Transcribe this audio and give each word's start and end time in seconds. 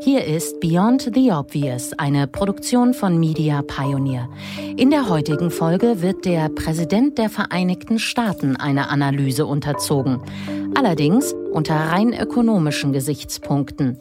Hier 0.00 0.24
ist 0.24 0.60
Beyond 0.60 1.10
the 1.14 1.32
Obvious, 1.32 1.92
eine 1.94 2.26
Produktion 2.26 2.94
von 2.94 3.18
Media 3.18 3.62
Pioneer. 3.62 4.28
In 4.76 4.90
der 4.90 5.08
heutigen 5.08 5.50
Folge 5.50 6.02
wird 6.02 6.24
der 6.24 6.48
Präsident 6.48 7.18
der 7.18 7.30
Vereinigten 7.30 7.98
Staaten 7.98 8.56
einer 8.56 8.90
Analyse 8.90 9.46
unterzogen. 9.46 10.20
Allerdings 10.74 11.34
unter 11.52 11.74
rein 11.74 12.12
ökonomischen 12.12 12.92
Gesichtspunkten. 12.92 13.98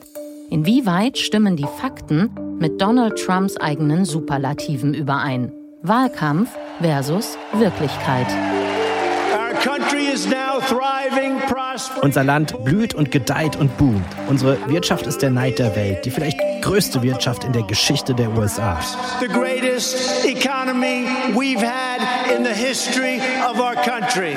Inwieweit 0.49 1.17
stimmen 1.17 1.55
die 1.55 1.67
Fakten 1.79 2.29
mit 2.59 2.81
Donald 2.81 3.17
Trumps 3.17 3.57
eigenen 3.57 4.05
Superlativen 4.05 4.93
überein? 4.93 5.51
Wahlkampf 5.81 6.49
versus 6.81 7.37
Wirklichkeit. 7.53 8.27
Unser 12.01 12.23
Land 12.23 12.63
blüht 12.63 12.94
und 12.94 13.11
gedeiht 13.11 13.55
und 13.55 13.77
boomt. 13.77 14.05
Unsere 14.27 14.57
Wirtschaft 14.67 15.07
ist 15.07 15.21
der 15.21 15.29
Neid 15.29 15.59
der 15.59 15.75
Welt, 15.75 16.05
die 16.05 16.11
vielleicht 16.11 16.38
größte 16.61 17.01
Wirtschaft 17.01 17.44
in 17.44 17.53
der 17.53 17.63
Geschichte 17.63 18.13
der 18.13 18.31
USA. 18.38 18.79
The 19.19 19.27
greatest 19.27 20.25
economy 20.25 21.05
we've 21.33 21.61
had 21.61 22.01
in 22.35 22.44
the 22.44 22.51
history 22.51 23.19
of 23.49 23.59
our 23.59 23.75
country. 23.75 24.35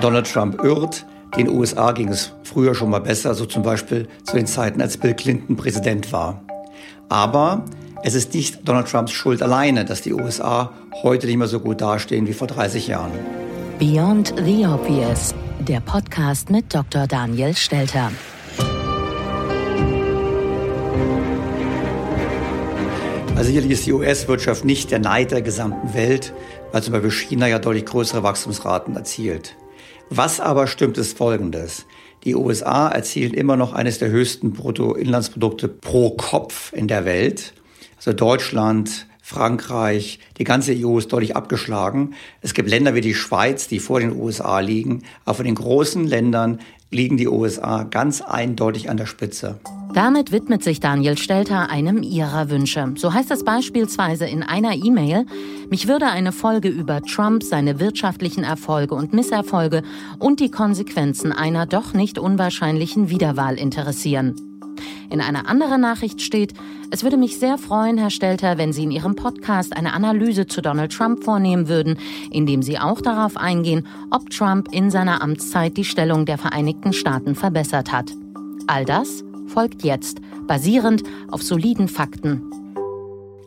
Donald 0.00 0.30
Trump 0.30 0.62
irrt. 0.62 1.04
Den 1.36 1.48
USA 1.48 1.92
ging 1.92 2.08
es 2.08 2.32
früher 2.42 2.74
schon 2.74 2.90
mal 2.90 3.00
besser, 3.00 3.34
so 3.34 3.44
zum 3.44 3.62
Beispiel 3.62 4.08
zu 4.24 4.36
den 4.36 4.46
Zeiten, 4.46 4.80
als 4.80 4.96
Bill 4.96 5.14
Clinton 5.14 5.56
Präsident 5.56 6.10
war. 6.10 6.42
Aber 7.08 7.64
es 8.02 8.14
ist 8.14 8.32
nicht 8.34 8.66
Donald 8.66 8.88
Trumps 8.88 9.12
Schuld 9.12 9.42
alleine, 9.42 9.84
dass 9.84 10.00
die 10.00 10.14
USA 10.14 10.72
heute 11.02 11.26
nicht 11.26 11.36
mehr 11.36 11.48
so 11.48 11.60
gut 11.60 11.80
dastehen 11.80 12.26
wie 12.26 12.32
vor 12.32 12.46
30 12.46 12.86
Jahren. 12.86 13.12
Beyond 13.78 14.34
the 14.44 14.66
Obvious, 14.66 15.32
der 15.60 15.78
Podcast 15.78 16.50
mit 16.50 16.74
Dr. 16.74 17.06
Daniel 17.06 17.54
Stelter. 17.54 18.10
Also 23.36 23.44
sicherlich 23.44 23.70
ist 23.70 23.86
die 23.86 23.92
US-Wirtschaft 23.92 24.64
nicht 24.64 24.90
der 24.90 24.98
Neid 24.98 25.30
der 25.30 25.42
gesamten 25.42 25.94
Welt, 25.94 26.32
weil 26.72 26.82
zum 26.82 26.94
Beispiel 26.94 27.12
China 27.12 27.46
ja 27.46 27.60
deutlich 27.60 27.84
größere 27.84 28.24
Wachstumsraten 28.24 28.96
erzielt. 28.96 29.54
Was 30.10 30.40
aber 30.40 30.66
stimmt, 30.66 30.98
ist 30.98 31.16
Folgendes. 31.16 31.86
Die 32.24 32.34
USA 32.34 32.88
erzielen 32.88 33.32
immer 33.32 33.56
noch 33.56 33.74
eines 33.74 34.00
der 34.00 34.08
höchsten 34.08 34.54
Bruttoinlandsprodukte 34.54 35.68
pro 35.68 36.16
Kopf 36.16 36.72
in 36.72 36.88
der 36.88 37.04
Welt. 37.04 37.54
Also 37.96 38.12
Deutschland, 38.12 39.06
Frankreich, 39.28 40.20
die 40.38 40.44
ganze 40.44 40.72
EU 40.74 40.96
ist 40.96 41.12
deutlich 41.12 41.36
abgeschlagen. 41.36 42.14
Es 42.40 42.54
gibt 42.54 42.70
Länder 42.70 42.94
wie 42.94 43.02
die 43.02 43.12
Schweiz, 43.12 43.68
die 43.68 43.78
vor 43.78 44.00
den 44.00 44.18
USA 44.18 44.60
liegen, 44.60 45.02
aber 45.26 45.34
von 45.34 45.44
den 45.44 45.54
großen 45.54 46.06
Ländern 46.06 46.60
liegen 46.90 47.18
die 47.18 47.28
USA 47.28 47.82
ganz 47.82 48.22
eindeutig 48.22 48.88
an 48.88 48.96
der 48.96 49.04
Spitze. 49.04 49.60
Damit 49.92 50.32
widmet 50.32 50.64
sich 50.64 50.80
Daniel 50.80 51.18
Stelter 51.18 51.68
einem 51.68 52.02
ihrer 52.02 52.48
Wünsche. 52.48 52.94
So 52.96 53.12
heißt 53.12 53.30
es 53.30 53.44
beispielsweise 53.44 54.24
in 54.24 54.42
einer 54.42 54.74
E-Mail, 54.74 55.26
mich 55.68 55.88
würde 55.88 56.06
eine 56.06 56.32
Folge 56.32 56.70
über 56.70 57.02
Trump, 57.02 57.42
seine 57.42 57.80
wirtschaftlichen 57.80 58.44
Erfolge 58.44 58.94
und 58.94 59.12
Misserfolge 59.12 59.82
und 60.18 60.40
die 60.40 60.50
Konsequenzen 60.50 61.32
einer 61.32 61.66
doch 61.66 61.92
nicht 61.92 62.18
unwahrscheinlichen 62.18 63.10
Wiederwahl 63.10 63.58
interessieren. 63.58 64.47
In 65.10 65.20
einer 65.20 65.48
anderen 65.48 65.80
Nachricht 65.80 66.22
steht, 66.22 66.54
es 66.90 67.02
würde 67.02 67.16
mich 67.16 67.38
sehr 67.38 67.58
freuen, 67.58 67.98
Herr 67.98 68.10
Stelter, 68.10 68.58
wenn 68.58 68.72
Sie 68.72 68.84
in 68.84 68.90
Ihrem 68.90 69.14
Podcast 69.14 69.76
eine 69.76 69.92
Analyse 69.92 70.46
zu 70.46 70.60
Donald 70.60 70.92
Trump 70.92 71.24
vornehmen 71.24 71.68
würden, 71.68 71.98
indem 72.30 72.62
Sie 72.62 72.78
auch 72.78 73.00
darauf 73.00 73.36
eingehen, 73.36 73.86
ob 74.10 74.30
Trump 74.30 74.68
in 74.72 74.90
seiner 74.90 75.22
Amtszeit 75.22 75.76
die 75.76 75.84
Stellung 75.84 76.26
der 76.26 76.38
Vereinigten 76.38 76.92
Staaten 76.92 77.34
verbessert 77.34 77.92
hat. 77.92 78.10
All 78.66 78.84
das 78.84 79.22
folgt 79.48 79.82
jetzt, 79.82 80.18
basierend 80.46 81.02
auf 81.30 81.42
soliden 81.42 81.88
Fakten. 81.88 82.42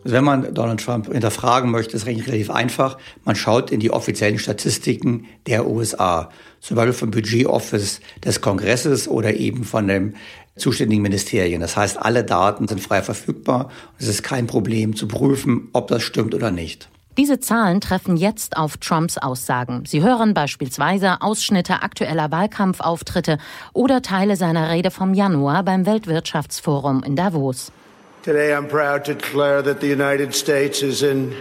Also 0.03 0.15
wenn 0.15 0.23
man 0.23 0.53
Donald 0.53 0.83
Trump 0.83 1.11
hinterfragen 1.11 1.69
möchte, 1.69 1.95
ist 1.95 2.07
es 2.07 2.07
relativ 2.07 2.49
einfach. 2.49 2.97
Man 3.23 3.35
schaut 3.35 3.71
in 3.71 3.79
die 3.79 3.91
offiziellen 3.91 4.39
Statistiken 4.39 5.25
der 5.45 5.67
USA, 5.67 6.29
zum 6.59 6.75
Beispiel 6.75 6.93
vom 6.93 7.11
Budget 7.11 7.45
Office 7.45 8.01
des 8.23 8.41
Kongresses 8.41 9.07
oder 9.07 9.35
eben 9.35 9.63
von 9.63 9.87
dem 9.87 10.13
zuständigen 10.55 11.01
Ministerien. 11.01 11.61
Das 11.61 11.77
heißt, 11.77 11.97
alle 11.97 12.23
Daten 12.23 12.67
sind 12.67 12.81
frei 12.81 13.01
verfügbar. 13.01 13.71
Es 13.97 14.07
ist 14.07 14.23
kein 14.23 14.47
Problem 14.47 14.95
zu 14.95 15.07
prüfen, 15.07 15.69
ob 15.73 15.87
das 15.87 16.03
stimmt 16.03 16.33
oder 16.33 16.51
nicht. 16.51 16.89
Diese 17.17 17.41
Zahlen 17.41 17.81
treffen 17.81 18.15
jetzt 18.15 18.55
auf 18.55 18.77
Trumps 18.77 19.17
Aussagen. 19.17 19.83
Sie 19.85 20.01
hören 20.01 20.33
beispielsweise 20.33 21.21
Ausschnitte 21.21 21.81
aktueller 21.83 22.31
Wahlkampfauftritte 22.31 23.37
oder 23.73 24.01
Teile 24.01 24.37
seiner 24.37 24.69
Rede 24.69 24.91
vom 24.91 25.13
Januar 25.13 25.63
beim 25.63 25.85
Weltwirtschaftsforum 25.85 27.03
in 27.03 27.17
Davos. 27.17 27.71
Today 28.23 28.53
I'm 28.53 28.67
proud 28.67 29.03
to 29.05 29.13
declare 29.13 29.61
that 29.63 29.81
the 29.81 29.91
United 29.91 30.33
States 30.33 30.81
is 30.81 31.01
in 31.01 31.33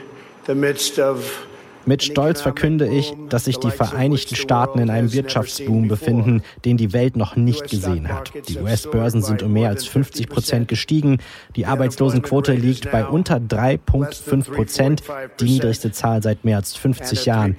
the 0.46 0.54
midst 0.54 0.98
of 0.98 1.46
Mit 1.86 2.02
Stolz 2.02 2.40
verkünde 2.40 2.88
ich, 2.88 3.14
dass 3.28 3.46
sich 3.46 3.58
die 3.58 3.70
Vereinigten 3.70 4.36
Staaten 4.36 4.78
in 4.78 4.90
einem 4.90 5.12
Wirtschaftsboom 5.12 5.88
befinden, 5.88 6.42
den 6.64 6.76
die 6.76 6.92
Welt 6.92 7.16
noch 7.16 7.36
nicht 7.36 7.68
gesehen 7.68 8.08
hat. 8.08 8.32
Die 8.48 8.58
US-Börsen 8.58 9.22
sind 9.22 9.42
um 9.42 9.52
mehr 9.52 9.68
als 9.68 9.86
50 9.86 10.28
Prozent 10.28 10.68
gestiegen. 10.68 11.18
Die 11.56 11.66
Arbeitslosenquote 11.66 12.52
liegt 12.52 12.90
bei 12.90 13.04
unter 13.04 13.36
3,5 13.36 14.50
Prozent, 14.50 15.02
die 15.40 15.44
niedrigste 15.44 15.90
Zahl 15.92 16.22
seit 16.22 16.44
mehr 16.44 16.56
als 16.56 16.76
50 16.76 17.26
Jahren. 17.26 17.56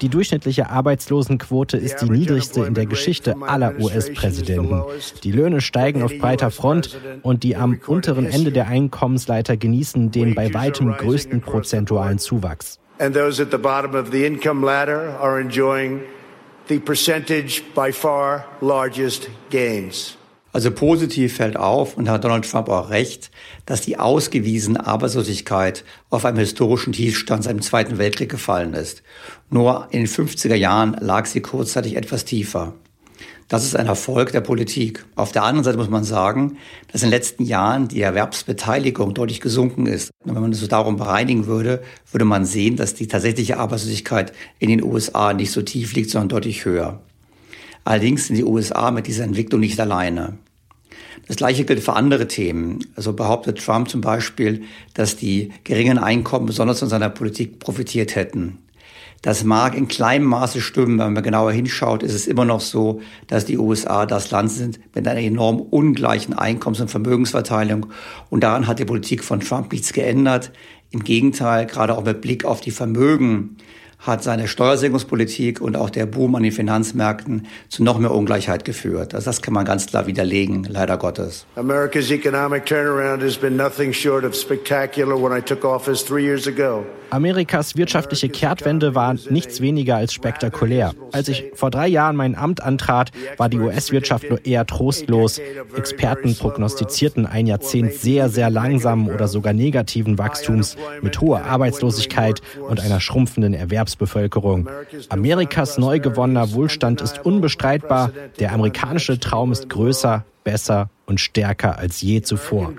Die 0.00 0.08
durchschnittliche 0.08 0.70
Arbeitslosenquote 0.70 1.76
ist 1.76 1.96
die 1.98 2.10
niedrigste 2.10 2.64
in 2.64 2.74
der 2.74 2.86
Geschichte 2.86 3.36
aller 3.40 3.78
US-Präsidenten. 3.78 4.82
Die 5.22 5.32
Löhne 5.32 5.60
steigen 5.60 6.02
auf 6.02 6.16
breiter 6.18 6.50
Front 6.50 6.98
und 7.22 7.44
die 7.44 7.54
am 7.56 7.78
unteren 7.86 8.26
Ende 8.26 8.50
der 8.50 8.66
Einkommensleiter 8.66 9.56
genießen 9.56 10.10
den 10.10 10.34
bei 10.34 10.52
weitem 10.52 10.92
größten 10.92 11.40
prozentualen 11.40 12.18
Zuwachs. 12.18 12.80
And 12.98 13.14
those 13.14 13.42
at 13.42 13.50
the 13.50 13.58
bottom 13.58 13.94
of 13.94 14.10
the 14.12 14.24
income 14.24 14.64
ladder 14.64 15.18
are 15.20 15.40
enjoying 15.40 16.00
the 16.68 16.78
percentage 16.78 17.62
by 17.74 17.92
far 17.92 18.44
largest 18.60 19.28
gains. 19.50 20.16
Also 20.54 20.70
positiv 20.70 21.34
fällt 21.34 21.56
auf, 21.56 21.96
und 21.96 22.08
hat 22.08 22.22
Donald 22.22 22.48
Trump 22.48 22.68
auch 22.68 22.88
recht, 22.88 23.32
dass 23.66 23.80
die 23.80 23.98
ausgewiesene 23.98 24.86
Arbeitslosigkeit 24.86 25.82
auf 26.10 26.24
einem 26.24 26.38
historischen 26.38 26.92
Tiefstand 26.92 27.42
seit 27.42 27.54
dem 27.54 27.60
Zweiten 27.60 27.98
Weltkrieg 27.98 28.30
gefallen 28.30 28.72
ist. 28.72 29.02
Nur 29.50 29.88
in 29.90 30.02
den 30.02 30.06
50er 30.06 30.54
Jahren 30.54 30.96
lag 31.00 31.26
sie 31.26 31.40
kurzzeitig 31.40 31.96
etwas 31.96 32.24
tiefer. 32.24 32.72
Das 33.48 33.64
ist 33.64 33.74
ein 33.74 33.88
Erfolg 33.88 34.30
der 34.30 34.42
Politik. 34.42 35.04
Auf 35.16 35.32
der 35.32 35.42
anderen 35.42 35.64
Seite 35.64 35.76
muss 35.76 35.90
man 35.90 36.04
sagen, 36.04 36.56
dass 36.92 37.02
in 37.02 37.08
den 37.08 37.16
letzten 37.16 37.42
Jahren 37.42 37.88
die 37.88 38.02
Erwerbsbeteiligung 38.02 39.12
deutlich 39.12 39.40
gesunken 39.40 39.86
ist. 39.86 40.12
Und 40.24 40.36
wenn 40.36 40.42
man 40.42 40.52
es 40.52 40.60
so 40.60 40.68
darum 40.68 40.96
bereinigen 40.96 41.46
würde, 41.46 41.82
würde 42.12 42.26
man 42.26 42.44
sehen, 42.44 42.76
dass 42.76 42.94
die 42.94 43.08
tatsächliche 43.08 43.58
Arbeitslosigkeit 43.58 44.32
in 44.60 44.68
den 44.68 44.84
USA 44.84 45.32
nicht 45.34 45.50
so 45.50 45.62
tief 45.62 45.94
liegt, 45.94 46.10
sondern 46.10 46.28
deutlich 46.28 46.64
höher. 46.64 47.00
Allerdings 47.84 48.26
sind 48.26 48.36
die 48.36 48.44
USA 48.44 48.90
mit 48.90 49.06
dieser 49.06 49.24
Entwicklung 49.24 49.60
nicht 49.60 49.78
alleine. 49.78 50.38
Das 51.26 51.36
Gleiche 51.36 51.64
gilt 51.64 51.80
für 51.80 51.94
andere 51.94 52.28
Themen. 52.28 52.84
Also 52.96 53.12
behauptet 53.12 53.64
Trump 53.64 53.88
zum 53.88 54.00
Beispiel, 54.00 54.62
dass 54.94 55.16
die 55.16 55.52
geringen 55.64 55.98
Einkommen 55.98 56.46
besonders 56.46 56.80
von 56.80 56.88
seiner 56.88 57.10
Politik 57.10 57.58
profitiert 57.58 58.14
hätten. 58.14 58.58
Das 59.22 59.42
mag 59.42 59.74
in 59.74 59.88
kleinem 59.88 60.26
Maße 60.26 60.60
stimmen, 60.60 60.98
wenn 60.98 61.14
man 61.14 61.22
genauer 61.22 61.50
hinschaut, 61.50 62.02
ist 62.02 62.12
es 62.12 62.26
immer 62.26 62.44
noch 62.44 62.60
so, 62.60 63.00
dass 63.26 63.46
die 63.46 63.56
USA 63.56 64.04
das 64.04 64.30
Land 64.30 64.52
sind 64.52 64.78
mit 64.94 65.08
einer 65.08 65.18
enorm 65.20 65.62
ungleichen 65.62 66.34
Einkommens- 66.34 66.82
und 66.82 66.90
Vermögensverteilung. 66.90 67.86
Und 68.28 68.44
daran 68.44 68.66
hat 68.66 68.80
die 68.80 68.84
Politik 68.84 69.24
von 69.24 69.40
Trump 69.40 69.72
nichts 69.72 69.94
geändert. 69.94 70.52
Im 70.90 71.04
Gegenteil, 71.04 71.64
gerade 71.64 71.96
auch 71.96 72.04
mit 72.04 72.20
Blick 72.20 72.44
auf 72.44 72.60
die 72.60 72.70
Vermögen 72.70 73.56
hat 74.04 74.22
seine 74.22 74.48
Steuersenkungspolitik 74.48 75.60
und 75.60 75.76
auch 75.76 75.90
der 75.90 76.06
Boom 76.06 76.34
an 76.34 76.42
den 76.42 76.52
Finanzmärkten 76.52 77.46
zu 77.68 77.82
noch 77.82 77.98
mehr 77.98 78.12
Ungleichheit 78.12 78.64
geführt. 78.64 79.14
Also 79.14 79.26
das 79.26 79.42
kann 79.42 79.54
man 79.54 79.64
ganz 79.64 79.86
klar 79.86 80.06
widerlegen, 80.06 80.64
leider 80.68 80.96
Gottes. 80.98 81.46
America's 81.56 82.10
economic 82.10 82.66
turnaround 82.66 83.22
has 83.22 83.36
been 83.36 83.56
nothing 83.56 83.92
short 83.92 84.24
of 84.24 84.34
spectacular 84.34 85.16
when 85.20 85.36
I 85.36 85.40
took 85.40 85.64
office 85.64 86.04
three 86.04 86.24
years 86.24 86.46
ago. 86.46 86.84
Amerikas 87.14 87.76
wirtschaftliche 87.76 88.28
Kehrtwende 88.28 88.96
war 88.96 89.14
nichts 89.30 89.60
weniger 89.60 89.94
als 89.94 90.12
spektakulär. 90.12 90.94
Als 91.12 91.28
ich 91.28 91.44
vor 91.54 91.70
drei 91.70 91.86
Jahren 91.86 92.16
mein 92.16 92.34
Amt 92.34 92.60
antrat, 92.60 93.12
war 93.36 93.48
die 93.48 93.60
US-Wirtschaft 93.60 94.28
nur 94.28 94.44
eher 94.44 94.66
trostlos. 94.66 95.40
Experten 95.76 96.34
prognostizierten 96.34 97.24
ein 97.24 97.46
Jahrzehnt 97.46 97.92
sehr, 97.92 98.28
sehr 98.30 98.50
langsamen 98.50 99.08
oder 99.08 99.28
sogar 99.28 99.52
negativen 99.52 100.18
Wachstums 100.18 100.76
mit 101.02 101.20
hoher 101.20 101.44
Arbeitslosigkeit 101.44 102.40
und 102.68 102.80
einer 102.80 103.00
schrumpfenden 103.00 103.54
Erwerbsbevölkerung. 103.94 104.68
Amerikas 105.08 105.78
neu 105.78 106.00
gewonnener 106.00 106.52
Wohlstand 106.52 107.00
ist 107.00 107.24
unbestreitbar. 107.24 108.10
Der 108.38 108.52
amerikanische 108.52 109.18
Traum 109.18 109.52
ist 109.52 109.68
größer, 109.68 110.24
besser 110.42 110.90
und 111.06 111.20
stärker 111.20 111.78
als 111.78 112.00
je 112.00 112.22
zuvor. 112.22 112.72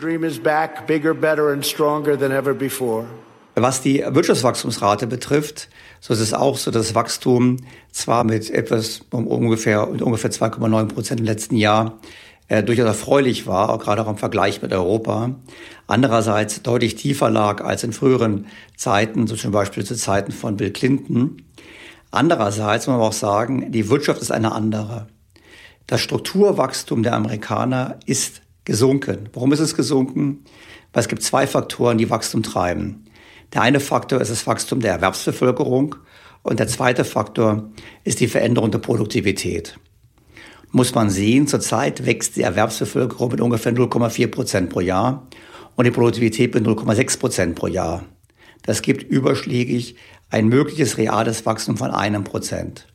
Was 3.58 3.82
die 3.82 4.04
Wirtschaftswachstumsrate 4.06 5.08
betrifft, 5.08 5.70
so 6.02 6.14
ist 6.14 6.20
es 6.20 6.34
auch 6.34 6.58
so, 6.58 6.72
dass 6.72 6.88
das 6.88 6.96
Wachstum 6.96 7.58
zwar 7.90 8.26
mit 8.26 8.50
etwas 8.52 9.00
um 9.12 9.28
ungefähr, 9.28 9.86
mit 9.86 10.02
ungefähr 10.02 10.30
2,9 10.30 10.88
Prozent 10.88 11.22
im 11.22 11.26
letzten 11.26 11.56
Jahr 11.56 11.98
äh, 12.48 12.64
durchaus 12.64 12.86
erfreulich 12.86 13.48
war, 13.48 13.70
auch 13.70 13.80
gerade 13.80 14.04
auch 14.04 14.10
im 14.10 14.18
Vergleich 14.18 14.62
mit 14.62 14.72
Europa, 14.72 15.36
andererseits 15.88 16.62
deutlich 16.62 16.96
tiefer 16.96 17.30
lag 17.30 17.64
als 17.64 17.84
in 17.84 17.94
früheren 17.94 18.48
Zeiten, 18.76 19.28
so 19.28 19.36
zum 19.36 19.52
Beispiel 19.52 19.84
zu 19.84 19.96
Zeiten 19.96 20.32
von 20.32 20.58
Bill 20.58 20.72
Clinton. 20.72 21.44
Andererseits 22.12 22.88
muss 22.88 22.98
man 22.98 23.08
auch 23.08 23.14
sagen, 23.14 23.72
die 23.72 23.90
Wirtschaft 23.90 24.22
ist 24.22 24.32
eine 24.32 24.52
andere. 24.52 25.08
Das 25.88 26.02
Strukturwachstum 26.02 27.04
der 27.04 27.14
Amerikaner 27.14 28.00
ist 28.06 28.42
gesunken. 28.64 29.30
Warum 29.34 29.52
ist 29.52 29.60
es 29.60 29.76
gesunken? 29.76 30.46
Weil 30.94 31.02
es 31.02 31.08
gibt 31.08 31.24
zwei 31.24 31.46
Faktoren, 31.46 31.98
die 31.98 32.10
Wachstum 32.10 32.42
treiben. 32.42 33.06
Der 33.54 33.62
eine 33.62 33.80
Faktor 33.80 34.22
ist 34.22 34.32
das 34.32 34.48
Wachstum 34.48 34.80
der 34.80 34.94
Erwerbsbevölkerung 34.94 35.96
und 36.42 36.60
der 36.60 36.68
zweite 36.68 37.06
Faktor 37.06 37.70
ist 38.04 38.20
die 38.20 38.28
Veränderung 38.28 38.72
der 38.72 38.80
Produktivität. 38.80 39.80
Muss 40.76 40.94
man 40.94 41.10
sehen, 41.10 41.48
zurzeit 41.48 42.06
wächst 42.06 42.36
die 42.36 42.42
Erwerbsbevölkerung 42.42 43.32
mit 43.32 43.40
ungefähr 43.40 43.74
0,4 43.74 44.28
Prozent 44.28 44.70
pro 44.70 44.82
Jahr 44.82 45.26
und 45.78 45.86
die 45.86 45.92
Produktivität 45.92 46.54
mit 46.54 46.68
0,6 46.68 47.18
Prozent 47.18 47.56
pro 47.56 47.68
Jahr. 47.68 48.04
Das 48.64 48.82
gibt 48.82 49.02
überschlägig 49.02 49.96
ein 50.30 50.50
mögliches 50.50 50.98
reales 50.98 51.46
Wachstum 51.46 51.78
von 51.78 51.92
einem 51.92 52.26
Prozent. 52.26 52.88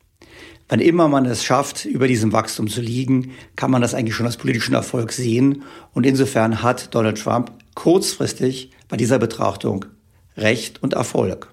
Wann 0.69 0.79
immer 0.79 1.07
man 1.07 1.25
es 1.25 1.43
schafft, 1.43 1.85
über 1.85 2.07
diesem 2.07 2.33
Wachstum 2.33 2.67
zu 2.67 2.81
liegen, 2.81 3.31
kann 3.55 3.71
man 3.71 3.81
das 3.81 3.95
eigentlich 3.95 4.13
schon 4.13 4.27
als 4.27 4.37
politischen 4.37 4.75
Erfolg 4.75 5.11
sehen. 5.11 5.63
Und 5.91 6.05
insofern 6.05 6.61
hat 6.61 6.93
Donald 6.93 7.19
Trump 7.19 7.51
kurzfristig 7.73 8.69
bei 8.89 8.97
dieser 8.97 9.17
Betrachtung 9.17 9.85
Recht 10.37 10.83
und 10.83 10.93
Erfolg. 10.93 11.51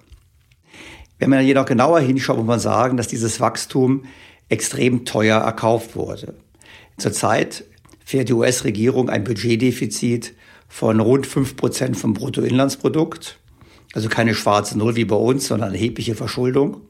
Wenn 1.17 1.31
man 1.31 1.43
jedoch 1.43 1.65
genauer 1.65 2.01
hinschaut, 2.01 2.37
muss 2.37 2.45
man 2.45 2.59
sagen, 2.59 2.97
dass 2.97 3.07
dieses 3.07 3.39
Wachstum 3.39 4.03
extrem 4.49 5.05
teuer 5.05 5.39
erkauft 5.39 5.95
wurde. 5.95 6.33
Zurzeit 6.97 7.63
fährt 8.03 8.29
die 8.29 8.33
US-Regierung 8.33 9.09
ein 9.09 9.23
Budgetdefizit 9.23 10.33
von 10.67 10.99
rund 10.99 11.27
fünf 11.27 11.55
Prozent 11.55 11.97
vom 11.97 12.13
Bruttoinlandsprodukt. 12.13 13.39
Also 13.93 14.09
keine 14.09 14.35
schwarze 14.35 14.77
Null 14.77 14.95
wie 14.95 15.05
bei 15.05 15.15
uns, 15.15 15.47
sondern 15.47 15.73
erhebliche 15.73 16.15
Verschuldung. 16.15 16.81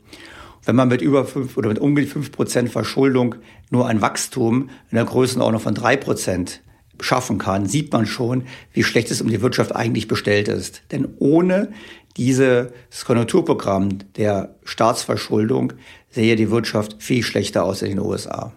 Wenn 0.66 0.76
man 0.76 0.90
mit 0.90 1.02
über 1.02 1.26
fünf 1.26 1.56
oder 1.58 1.70
mit 1.70 1.80
ungefähr 1.80 2.12
fünf 2.12 2.32
Prozent 2.32 2.70
Verschuldung 2.70 3.36
nur 3.70 3.88
ein 3.88 4.02
Wachstum 4.02 4.70
in 4.92 4.96
der 4.96 5.06
Größenordnung 5.06 5.62
von 5.62 5.76
drei 5.76 5.96
Prozent 5.96 6.62
schaffen 7.00 7.38
kann, 7.38 7.66
sieht 7.66 7.94
man 7.94 8.06
schon, 8.06 8.44
wie 8.74 8.84
schlecht 8.84 9.10
es 9.12 9.22
um 9.22 9.30
die 9.30 9.42
Wirtschaft 9.42 9.74
eigentlich 9.74 10.08
bestellt 10.08 10.50
ist. 10.50 10.82
Denn 10.92 11.08
ohne 11.20 11.72
dieses 12.18 12.72
Konjunkturprogramm 13.06 14.00
der 14.18 14.56
Staatsverschuldung 14.66 15.74
sähe 16.12 16.36
die 16.36 16.50
Wirtschaft 16.50 16.96
viel 17.00 17.24
schlechter 17.24 17.64
aus 17.64 17.82
in 17.82 17.90
den 17.90 18.00
USA. 18.00 18.52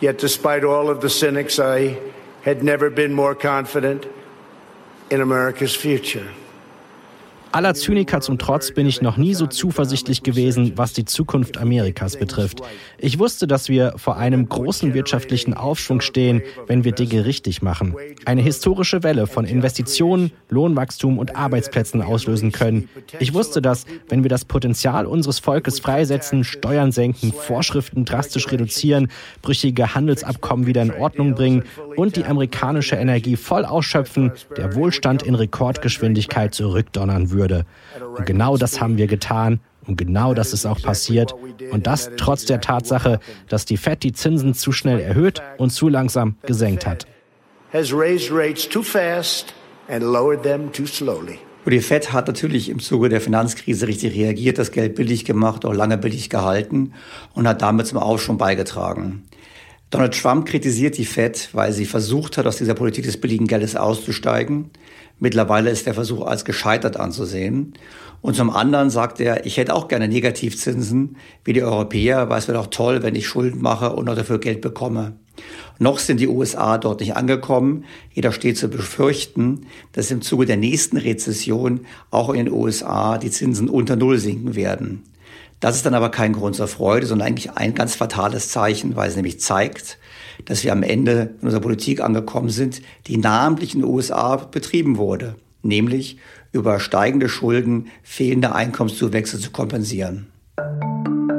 Yet 0.00 0.20
despite 0.22 0.64
all 0.64 0.90
of 0.90 1.00
the 1.00 1.08
cynics, 1.08 1.58
I 1.58 1.96
had 2.44 2.62
never 2.62 2.90
been 2.90 3.14
more 3.14 3.34
confident 3.34 4.06
in 5.10 5.20
America's 5.20 5.74
future. 5.74 6.26
Aller 7.56 7.72
Zyniker 7.72 8.20
zum 8.20 8.36
Trotz 8.36 8.72
bin 8.72 8.86
ich 8.86 9.00
noch 9.00 9.16
nie 9.16 9.32
so 9.32 9.46
zuversichtlich 9.46 10.22
gewesen, 10.22 10.72
was 10.76 10.92
die 10.92 11.06
Zukunft 11.06 11.56
Amerikas 11.56 12.18
betrifft. 12.18 12.60
Ich 12.98 13.18
wusste, 13.18 13.46
dass 13.46 13.70
wir 13.70 13.94
vor 13.96 14.18
einem 14.18 14.46
großen 14.46 14.92
wirtschaftlichen 14.92 15.54
Aufschwung 15.54 16.02
stehen, 16.02 16.42
wenn 16.66 16.84
wir 16.84 16.92
Dinge 16.92 17.24
richtig 17.24 17.62
machen. 17.62 17.96
Eine 18.26 18.42
historische 18.42 19.02
Welle 19.02 19.26
von 19.26 19.46
Investitionen, 19.46 20.32
Lohnwachstum 20.50 21.18
und 21.18 21.34
Arbeitsplätzen 21.34 22.02
auslösen 22.02 22.52
können. 22.52 22.90
Ich 23.20 23.32
wusste, 23.32 23.62
dass, 23.62 23.86
wenn 24.10 24.22
wir 24.22 24.28
das 24.28 24.44
Potenzial 24.44 25.06
unseres 25.06 25.38
Volkes 25.38 25.80
freisetzen, 25.80 26.44
Steuern 26.44 26.92
senken, 26.92 27.32
Vorschriften 27.32 28.04
drastisch 28.04 28.52
reduzieren, 28.52 29.08
brüchige 29.40 29.94
Handelsabkommen 29.94 30.66
wieder 30.66 30.82
in 30.82 30.92
Ordnung 30.92 31.34
bringen 31.34 31.62
und 31.96 32.16
die 32.16 32.26
amerikanische 32.26 32.96
Energie 32.96 33.36
voll 33.36 33.64
ausschöpfen, 33.64 34.32
der 34.58 34.74
Wohlstand 34.74 35.22
in 35.22 35.34
Rekordgeschwindigkeit 35.34 36.54
zurückdonnern 36.54 37.30
würde 37.30 37.45
würde. 37.48 37.64
Und 38.16 38.26
genau 38.26 38.56
das 38.56 38.80
haben 38.80 38.98
wir 38.98 39.06
getan 39.06 39.60
und 39.86 39.96
genau 39.96 40.34
das 40.34 40.52
ist 40.52 40.66
auch 40.66 40.80
passiert. 40.82 41.34
Und 41.70 41.86
das 41.86 42.10
trotz 42.16 42.44
der 42.44 42.60
Tatsache, 42.60 43.20
dass 43.48 43.64
die 43.64 43.76
Fed 43.76 44.02
die 44.02 44.12
Zinsen 44.12 44.54
zu 44.54 44.72
schnell 44.72 44.98
erhöht 44.98 45.42
und 45.58 45.70
zu 45.70 45.88
langsam 45.88 46.36
gesenkt 46.42 46.86
hat. 46.86 47.06
Und 51.64 51.72
die 51.72 51.80
Fed 51.80 52.12
hat 52.12 52.28
natürlich 52.28 52.68
im 52.68 52.78
Zuge 52.78 53.08
der 53.08 53.20
Finanzkrise 53.20 53.88
richtig 53.88 54.14
reagiert, 54.14 54.58
das 54.58 54.70
Geld 54.70 54.94
billig 54.94 55.24
gemacht, 55.24 55.64
auch 55.64 55.74
lange 55.74 55.98
billig 55.98 56.30
gehalten 56.30 56.92
und 57.34 57.48
hat 57.48 57.62
damit 57.62 57.86
zum 57.86 57.98
Aufschwung 57.98 58.38
beigetragen. 58.38 59.24
Donald 59.90 60.20
Trump 60.20 60.46
kritisiert 60.46 60.98
die 60.98 61.04
Fed, 61.04 61.48
weil 61.52 61.72
sie 61.72 61.86
versucht 61.86 62.38
hat, 62.38 62.46
aus 62.46 62.56
dieser 62.56 62.74
Politik 62.74 63.04
des 63.04 63.20
billigen 63.20 63.46
Geldes 63.46 63.76
auszusteigen. 63.76 64.70
Mittlerweile 65.18 65.70
ist 65.70 65.86
der 65.86 65.94
Versuch 65.94 66.26
als 66.26 66.44
gescheitert 66.44 66.98
anzusehen. 66.98 67.74
Und 68.20 68.36
zum 68.36 68.50
anderen 68.50 68.90
sagt 68.90 69.20
er, 69.20 69.46
ich 69.46 69.56
hätte 69.56 69.74
auch 69.74 69.88
gerne 69.88 70.08
Negativzinsen 70.08 71.16
wie 71.44 71.52
die 71.52 71.62
Europäer, 71.62 72.28
weil 72.28 72.38
es 72.38 72.48
wäre 72.48 72.58
doch 72.58 72.66
toll, 72.68 73.02
wenn 73.02 73.14
ich 73.14 73.26
Schulden 73.26 73.62
mache 73.62 73.92
und 73.92 74.06
noch 74.06 74.16
dafür 74.16 74.38
Geld 74.38 74.60
bekomme. 74.60 75.14
Noch 75.78 75.98
sind 75.98 76.20
die 76.20 76.28
USA 76.28 76.78
dort 76.78 77.00
nicht 77.00 77.16
angekommen. 77.16 77.84
Jeder 78.12 78.32
steht 78.32 78.56
zu 78.56 78.68
befürchten, 78.68 79.66
dass 79.92 80.10
im 80.10 80.22
Zuge 80.22 80.46
der 80.46 80.56
nächsten 80.56 80.96
Rezession 80.96 81.80
auch 82.10 82.30
in 82.30 82.46
den 82.46 82.52
USA 82.52 83.18
die 83.18 83.30
Zinsen 83.30 83.68
unter 83.68 83.96
Null 83.96 84.18
sinken 84.18 84.54
werden. 84.54 85.04
Das 85.60 85.76
ist 85.76 85.86
dann 85.86 85.94
aber 85.94 86.10
kein 86.10 86.32
Grund 86.32 86.56
zur 86.56 86.68
Freude, 86.68 87.06
sondern 87.06 87.28
eigentlich 87.28 87.52
ein 87.52 87.74
ganz 87.74 87.94
fatales 87.94 88.50
Zeichen, 88.50 88.96
weil 88.96 89.08
es 89.08 89.16
nämlich 89.16 89.40
zeigt, 89.40 89.98
dass 90.44 90.64
wir 90.64 90.72
am 90.72 90.82
Ende 90.82 91.34
in 91.40 91.46
unserer 91.46 91.62
Politik 91.62 92.00
angekommen 92.00 92.50
sind, 92.50 92.82
die 93.06 93.16
namentlich 93.16 93.74
in 93.74 93.80
den 93.80 93.90
USA 93.90 94.36
betrieben 94.36 94.96
wurde, 94.96 95.34
nämlich 95.62 96.18
über 96.52 96.80
steigende 96.80 97.28
Schulden 97.28 97.88
fehlende 98.02 98.54
Einkommenszuwächse 98.54 99.38
zu 99.38 99.50
kompensieren. 99.50 100.28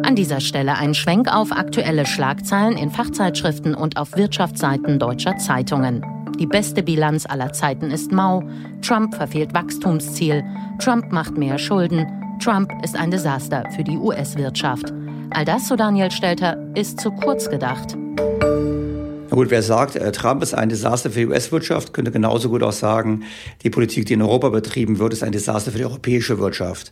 An 0.07 0.15
dieser 0.15 0.39
Stelle 0.39 0.75
ein 0.75 0.93
Schwenk 0.93 1.27
auf 1.33 1.51
aktuelle 1.51 2.05
Schlagzeilen 2.05 2.77
in 2.77 2.91
Fachzeitschriften 2.91 3.75
und 3.75 3.97
auf 3.97 4.15
Wirtschaftsseiten 4.15 4.99
deutscher 4.99 5.37
Zeitungen. 5.37 6.01
Die 6.39 6.45
beste 6.45 6.83
Bilanz 6.83 7.25
aller 7.25 7.51
Zeiten 7.51 7.91
ist 7.91 8.11
mau. 8.11 8.43
Trump 8.81 9.15
verfehlt 9.15 9.53
Wachstumsziel. 9.53 10.43
Trump 10.79 11.11
macht 11.11 11.37
mehr 11.37 11.57
Schulden. 11.57 12.05
Trump 12.39 12.71
ist 12.83 12.95
ein 12.95 13.11
Desaster 13.11 13.63
für 13.75 13.83
die 13.83 13.97
US-Wirtschaft. 13.97 14.93
All 15.31 15.45
das, 15.45 15.67
so 15.67 15.75
Daniel 15.75 16.11
Stelter, 16.11 16.57
ist 16.75 16.99
zu 16.99 17.11
kurz 17.11 17.49
gedacht. 17.49 17.97
Gut, 19.37 19.51
wer 19.51 19.61
sagt, 19.61 19.95
äh, 19.95 20.11
Trump 20.11 20.41
ist 20.41 20.55
ein 20.55 20.67
Desaster 20.67 21.11
für 21.11 21.19
die 21.19 21.27
US-Wirtschaft, 21.27 21.93
könnte 21.93 22.09
genauso 22.09 22.49
gut 22.49 22.63
auch 22.63 22.71
sagen, 22.71 23.21
die 23.61 23.69
Politik, 23.69 24.07
die 24.07 24.13
in 24.13 24.23
Europa 24.23 24.49
betrieben 24.49 24.97
wird, 24.97 25.13
ist 25.13 25.21
ein 25.21 25.31
Desaster 25.31 25.71
für 25.71 25.77
die 25.77 25.85
europäische 25.85 26.39
Wirtschaft. 26.39 26.91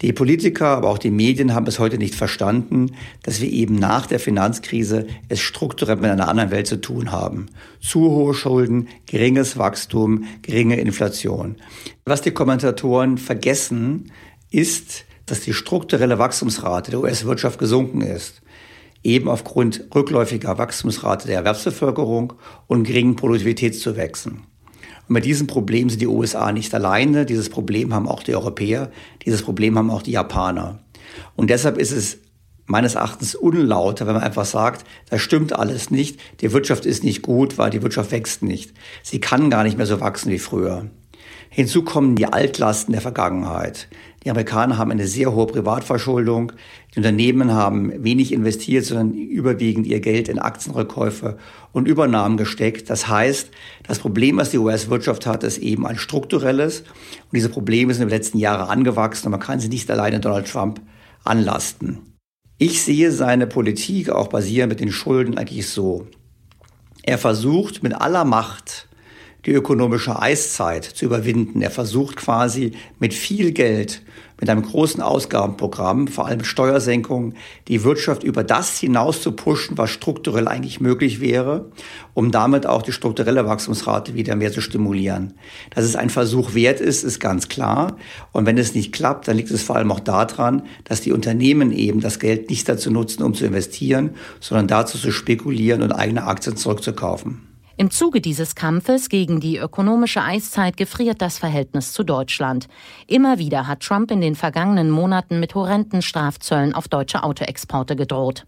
Die 0.00 0.14
Politiker, 0.14 0.68
aber 0.68 0.88
auch 0.88 0.96
die 0.96 1.10
Medien 1.10 1.54
haben 1.54 1.66
bis 1.66 1.78
heute 1.78 1.98
nicht 1.98 2.14
verstanden, 2.14 2.92
dass 3.24 3.42
wir 3.42 3.52
eben 3.52 3.74
nach 3.74 4.06
der 4.06 4.20
Finanzkrise 4.20 5.06
es 5.28 5.40
strukturell 5.40 5.96
mit 5.96 6.10
einer 6.10 6.28
anderen 6.28 6.50
Welt 6.50 6.66
zu 6.66 6.80
tun 6.80 7.12
haben. 7.12 7.48
Zu 7.78 8.00
hohe 8.08 8.32
Schulden, 8.32 8.88
geringes 9.04 9.58
Wachstum, 9.58 10.24
geringe 10.40 10.80
Inflation. 10.80 11.56
Was 12.06 12.22
die 12.22 12.30
Kommentatoren 12.30 13.18
vergessen, 13.18 14.10
ist, 14.50 15.04
dass 15.26 15.40
die 15.40 15.52
strukturelle 15.52 16.18
Wachstumsrate 16.18 16.90
der 16.90 17.00
US-Wirtschaft 17.00 17.58
gesunken 17.58 18.00
ist. 18.00 18.40
Eben 19.02 19.28
aufgrund 19.28 19.88
rückläufiger 19.94 20.58
Wachstumsrate 20.58 21.26
der 21.26 21.38
Erwerbsbevölkerung 21.38 22.34
und 22.66 22.84
geringen 22.84 23.16
Produktivitätszuwächsen. 23.16 24.44
Und 25.08 25.14
mit 25.14 25.24
diesem 25.24 25.46
Problem 25.46 25.90
sind 25.90 26.00
die 26.00 26.06
USA 26.06 26.52
nicht 26.52 26.72
alleine. 26.74 27.26
Dieses 27.26 27.48
Problem 27.48 27.92
haben 27.92 28.08
auch 28.08 28.22
die 28.22 28.34
Europäer. 28.34 28.90
Dieses 29.24 29.42
Problem 29.42 29.76
haben 29.76 29.90
auch 29.90 30.02
die 30.02 30.12
Japaner. 30.12 30.78
Und 31.34 31.50
deshalb 31.50 31.78
ist 31.78 31.92
es 31.92 32.18
meines 32.66 32.94
Erachtens 32.94 33.34
unlauter, 33.34 34.06
wenn 34.06 34.14
man 34.14 34.22
einfach 34.22 34.44
sagt, 34.44 34.86
das 35.10 35.20
stimmt 35.20 35.52
alles 35.52 35.90
nicht, 35.90 36.18
die 36.40 36.52
Wirtschaft 36.52 36.86
ist 36.86 37.04
nicht 37.04 37.22
gut, 37.22 37.58
weil 37.58 37.70
die 37.70 37.82
Wirtschaft 37.82 38.12
wächst 38.12 38.42
nicht. 38.42 38.72
Sie 39.02 39.20
kann 39.20 39.50
gar 39.50 39.64
nicht 39.64 39.76
mehr 39.76 39.86
so 39.86 40.00
wachsen 40.00 40.30
wie 40.30 40.38
früher. 40.38 40.86
Hinzu 41.54 41.82
kommen 41.82 42.16
die 42.16 42.24
Altlasten 42.24 42.92
der 42.92 43.02
Vergangenheit. 43.02 43.86
Die 44.24 44.30
Amerikaner 44.30 44.78
haben 44.78 44.90
eine 44.90 45.06
sehr 45.06 45.34
hohe 45.34 45.46
Privatverschuldung. 45.46 46.52
Die 46.94 47.00
Unternehmen 47.00 47.52
haben 47.52 47.92
wenig 48.02 48.32
investiert, 48.32 48.86
sondern 48.86 49.12
überwiegend 49.12 49.86
ihr 49.86 50.00
Geld 50.00 50.30
in 50.30 50.38
Aktienrückkäufe 50.38 51.36
und 51.72 51.88
Übernahmen 51.88 52.38
gesteckt. 52.38 52.88
Das 52.88 53.06
heißt, 53.06 53.50
das 53.86 53.98
Problem, 53.98 54.38
was 54.38 54.48
die 54.48 54.56
US-Wirtschaft 54.56 55.26
hat, 55.26 55.44
ist 55.44 55.58
eben 55.58 55.86
ein 55.86 55.98
strukturelles. 55.98 56.80
Und 56.80 57.34
diese 57.34 57.50
Probleme 57.50 57.92
sind 57.92 58.04
in 58.04 58.08
den 58.08 58.16
letzten 58.16 58.38
Jahren 58.38 58.70
angewachsen 58.70 59.26
und 59.26 59.32
man 59.32 59.40
kann 59.40 59.60
sie 59.60 59.68
nicht 59.68 59.90
alleine 59.90 60.20
Donald 60.20 60.50
Trump 60.50 60.80
anlasten. 61.22 61.98
Ich 62.56 62.80
sehe 62.80 63.12
seine 63.12 63.46
Politik 63.46 64.08
auch 64.08 64.28
basierend 64.28 64.70
mit 64.70 64.80
den 64.80 64.90
Schulden 64.90 65.36
eigentlich 65.36 65.68
so. 65.68 66.06
Er 67.02 67.18
versucht 67.18 67.82
mit 67.82 67.94
aller 67.94 68.24
Macht, 68.24 68.88
die 69.46 69.52
ökonomische 69.52 70.20
Eiszeit 70.20 70.84
zu 70.84 71.04
überwinden. 71.04 71.62
Er 71.62 71.70
versucht 71.70 72.16
quasi 72.16 72.72
mit 72.98 73.12
viel 73.14 73.52
Geld, 73.52 74.02
mit 74.42 74.50
einem 74.50 74.62
großen 74.62 75.00
Ausgabenprogramm, 75.00 76.08
vor 76.08 76.26
allem 76.26 76.42
Steuersenkungen, 76.42 77.34
die 77.68 77.84
Wirtschaft 77.84 78.24
über 78.24 78.42
das 78.42 78.76
hinaus 78.76 79.22
zu 79.22 79.30
pushen, 79.30 79.78
was 79.78 79.90
strukturell 79.90 80.48
eigentlich 80.48 80.80
möglich 80.80 81.20
wäre, 81.20 81.70
um 82.12 82.32
damit 82.32 82.66
auch 82.66 82.82
die 82.82 82.90
strukturelle 82.90 83.46
Wachstumsrate 83.46 84.14
wieder 84.14 84.34
mehr 84.34 84.50
zu 84.50 84.60
stimulieren. 84.60 85.34
Dass 85.70 85.84
es 85.84 85.94
ein 85.94 86.10
Versuch 86.10 86.54
wert 86.54 86.80
ist, 86.80 87.04
ist 87.04 87.20
ganz 87.20 87.48
klar. 87.48 87.96
Und 88.32 88.44
wenn 88.44 88.58
es 88.58 88.74
nicht 88.74 88.92
klappt, 88.92 89.28
dann 89.28 89.36
liegt 89.36 89.52
es 89.52 89.62
vor 89.62 89.76
allem 89.76 89.92
auch 89.92 90.00
daran, 90.00 90.62
dass 90.82 91.00
die 91.00 91.12
Unternehmen 91.12 91.70
eben 91.70 92.00
das 92.00 92.18
Geld 92.18 92.50
nicht 92.50 92.68
dazu 92.68 92.90
nutzen, 92.90 93.22
um 93.22 93.34
zu 93.34 93.46
investieren, 93.46 94.10
sondern 94.40 94.66
dazu 94.66 94.98
zu 94.98 95.12
spekulieren 95.12 95.82
und 95.82 95.92
eigene 95.92 96.24
Aktien 96.24 96.56
zurückzukaufen. 96.56 97.51
Im 97.82 97.90
Zuge 97.90 98.20
dieses 98.20 98.54
Kampfes 98.54 99.08
gegen 99.08 99.40
die 99.40 99.56
ökonomische 99.56 100.22
Eiszeit 100.22 100.76
gefriert 100.76 101.20
das 101.20 101.38
Verhältnis 101.38 101.92
zu 101.92 102.04
Deutschland. 102.04 102.68
Immer 103.08 103.40
wieder 103.40 103.66
hat 103.66 103.80
Trump 103.80 104.12
in 104.12 104.20
den 104.20 104.36
vergangenen 104.36 104.88
Monaten 104.88 105.40
mit 105.40 105.56
horrenden 105.56 106.00
Strafzöllen 106.00 106.76
auf 106.76 106.86
deutsche 106.86 107.24
Autoexporte 107.24 107.96
gedroht. 107.96 108.46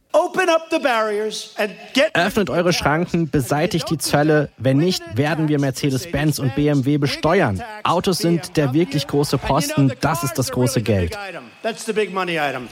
Öffnet 2.14 2.48
eure 2.48 2.72
Schranken, 2.72 3.30
beseitigt 3.30 3.90
die 3.90 3.98
Zölle. 3.98 4.48
Wenn 4.58 4.76
nicht, 4.76 5.02
werden 5.16 5.48
wir 5.48 5.58
Mercedes-Benz 5.58 6.38
und 6.38 6.54
BMW 6.54 6.98
besteuern. 6.98 7.60
Autos 7.82 8.18
sind 8.18 8.56
der 8.56 8.72
wirklich 8.72 9.08
große 9.08 9.38
Posten, 9.38 9.92
das 10.00 10.22
ist 10.22 10.34
das 10.34 10.52
große 10.52 10.82
Geld. 10.82 11.18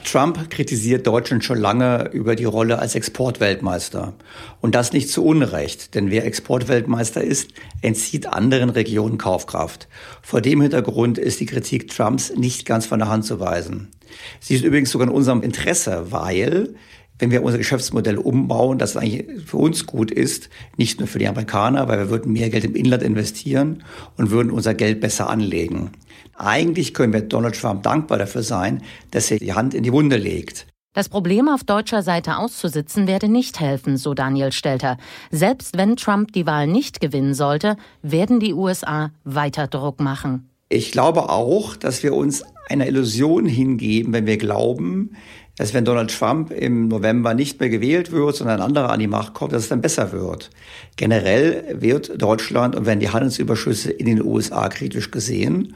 Trump 0.05 0.49
kritisiert 0.49 1.05
Deutschland 1.05 1.43
schon 1.43 1.57
lange 1.57 2.09
über 2.13 2.37
die 2.37 2.45
Rolle 2.45 2.79
als 2.79 2.95
Exportweltmeister. 2.95 4.13
Und 4.61 4.73
das 4.73 4.93
nicht 4.93 5.09
zu 5.09 5.25
Unrecht, 5.25 5.95
denn 5.95 6.11
wer 6.11 6.25
Exportweltmeister 6.25 7.21
ist, 7.21 7.51
entzieht 7.81 8.27
anderen 8.27 8.69
Regionen 8.69 9.17
Kaufkraft. 9.17 9.89
Vor 10.21 10.39
dem 10.39 10.61
Hintergrund 10.61 11.17
ist 11.17 11.41
die 11.41 11.45
Kritik 11.45 11.89
Trumps 11.89 12.33
nicht 12.33 12.65
ganz 12.65 12.85
von 12.85 12.99
der 12.99 13.09
Hand 13.09 13.25
zu 13.25 13.41
weisen. 13.41 13.91
Sie 14.39 14.55
ist 14.55 14.63
übrigens 14.63 14.91
sogar 14.91 15.07
in 15.07 15.13
unserem 15.13 15.41
Interesse, 15.41 16.11
weil 16.11 16.75
wenn 17.19 17.31
wir 17.31 17.43
unser 17.43 17.57
Geschäftsmodell 17.57 18.17
umbauen, 18.17 18.79
das 18.79 18.97
eigentlich 18.97 19.45
für 19.45 19.57
uns 19.57 19.85
gut 19.85 20.11
ist, 20.11 20.49
nicht 20.77 20.99
nur 20.99 21.07
für 21.07 21.19
die 21.19 21.27
Amerikaner, 21.27 21.87
weil 21.87 21.99
wir 21.99 22.09
würden 22.09 22.33
mehr 22.33 22.49
Geld 22.49 22.65
im 22.65 22.75
Inland 22.75 23.03
investieren 23.03 23.83
und 24.17 24.31
würden 24.31 24.51
unser 24.51 24.73
Geld 24.73 24.99
besser 24.99 25.29
anlegen. 25.29 25.91
Eigentlich 26.35 26.93
können 26.93 27.13
wir 27.13 27.21
Donald 27.21 27.59
Trump 27.59 27.83
dankbar 27.83 28.17
dafür 28.17 28.43
sein, 28.43 28.81
dass 29.11 29.29
er 29.29 29.39
die 29.39 29.53
Hand 29.53 29.73
in 29.73 29.83
die 29.83 29.93
Wunde 29.93 30.17
legt. 30.17 30.67
Das 30.95 31.09
Problem 31.09 31.47
auf 31.47 31.63
deutscher 31.63 32.03
Seite 32.03 32.37
auszusitzen 32.37 33.07
werde 33.07 33.27
nicht 33.27 33.59
helfen, 33.59 33.97
so 33.97 34.13
Daniel 34.13 34.51
Stelter. 34.51 34.97
Selbst 35.31 35.75
wenn 35.75 35.95
Trump 35.95 36.33
die 36.33 36.45
Wahl 36.45 36.67
nicht 36.67 37.01
gewinnen 37.01 37.33
sollte, 37.33 37.77
werden 38.03 38.39
die 38.39 38.53
USA 38.53 39.11
weiter 39.23 39.67
Druck 39.67 39.99
machen. 39.99 40.49
Ich 40.69 40.91
glaube 40.91 41.29
auch, 41.29 41.75
dass 41.75 42.03
wir 42.03 42.13
uns 42.13 42.43
einer 42.69 42.87
Illusion 42.87 43.45
hingeben, 43.45 44.13
wenn 44.13 44.27
wir 44.27 44.37
glauben, 44.37 45.15
dass 45.57 45.73
wenn 45.73 45.85
Donald 45.85 46.17
Trump 46.17 46.51
im 46.51 46.87
November 46.87 47.33
nicht 47.33 47.59
mehr 47.59 47.69
gewählt 47.69 48.11
wird, 48.11 48.35
sondern 48.35 48.59
ein 48.59 48.65
anderer 48.65 48.89
an 48.89 48.99
die 48.99 49.07
Macht 49.07 49.33
kommt, 49.33 49.53
dass 49.53 49.63
es 49.63 49.69
dann 49.69 49.81
besser 49.81 50.11
wird. 50.11 50.49
Generell 50.95 51.77
wird 51.79 52.21
Deutschland 52.21 52.75
und 52.75 52.85
werden 52.85 52.99
die 52.99 53.09
Handelsüberschüsse 53.09 53.91
in 53.91 54.07
den 54.07 54.23
USA 54.23 54.67
kritisch 54.69 55.11
gesehen. 55.11 55.75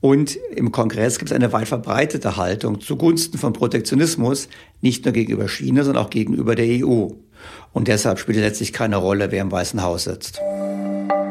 Und 0.00 0.36
im 0.54 0.70
Kongress 0.70 1.18
gibt 1.18 1.32
es 1.32 1.36
eine 1.36 1.52
weit 1.52 1.66
verbreitete 1.66 2.36
Haltung 2.36 2.80
zugunsten 2.80 3.36
von 3.38 3.52
Protektionismus, 3.52 4.48
nicht 4.80 5.04
nur 5.04 5.12
gegenüber 5.12 5.48
China, 5.48 5.82
sondern 5.82 6.04
auch 6.04 6.10
gegenüber 6.10 6.54
der 6.54 6.86
EU. 6.86 7.08
Und 7.72 7.88
deshalb 7.88 8.20
spielt 8.20 8.38
es 8.38 8.44
letztlich 8.44 8.72
keine 8.72 8.96
Rolle, 8.96 9.32
wer 9.32 9.42
im 9.42 9.50
Weißen 9.50 9.82
Haus 9.82 10.04
sitzt. 10.04 10.40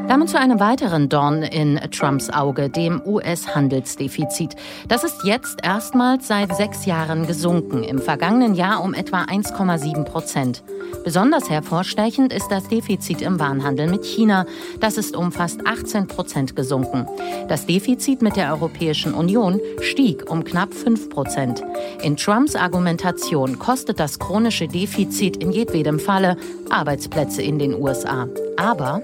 Damit 0.07 0.29
zu 0.29 0.39
einem 0.39 0.61
weiteren 0.61 1.09
Dorn 1.09 1.43
in 1.43 1.77
Trumps 1.91 2.29
Auge, 2.29 2.69
dem 2.69 3.01
US-Handelsdefizit. 3.05 4.55
Das 4.87 5.03
ist 5.03 5.25
jetzt 5.25 5.59
erstmals 5.63 6.29
seit 6.29 6.55
sechs 6.55 6.85
Jahren 6.85 7.27
gesunken, 7.27 7.83
im 7.83 7.99
vergangenen 7.99 8.55
Jahr 8.55 8.81
um 8.81 8.93
etwa 8.93 9.23
1,7 9.23 10.05
Prozent. 10.05 10.63
Besonders 11.03 11.49
hervorstechend 11.49 12.31
ist 12.31 12.47
das 12.49 12.69
Defizit 12.69 13.21
im 13.21 13.37
Warenhandel 13.37 13.87
mit 13.89 14.05
China. 14.05 14.45
Das 14.79 14.97
ist 14.97 15.13
um 15.13 15.33
fast 15.33 15.67
18 15.67 16.07
Prozent 16.07 16.55
gesunken. 16.55 17.05
Das 17.49 17.65
Defizit 17.65 18.21
mit 18.21 18.37
der 18.37 18.53
Europäischen 18.53 19.13
Union 19.13 19.59
stieg 19.81 20.31
um 20.31 20.45
knapp 20.45 20.73
5 20.73 21.09
Prozent. 21.09 21.63
In 22.01 22.15
Trumps 22.15 22.55
Argumentation 22.55 23.59
kostet 23.59 23.99
das 23.99 24.19
chronische 24.19 24.69
Defizit 24.69 25.35
in 25.37 25.51
jedwedem 25.51 25.99
Falle 25.99 26.37
Arbeitsplätze 26.69 27.41
in 27.41 27.59
den 27.59 27.73
USA. 27.73 28.29
Aber 28.55 29.01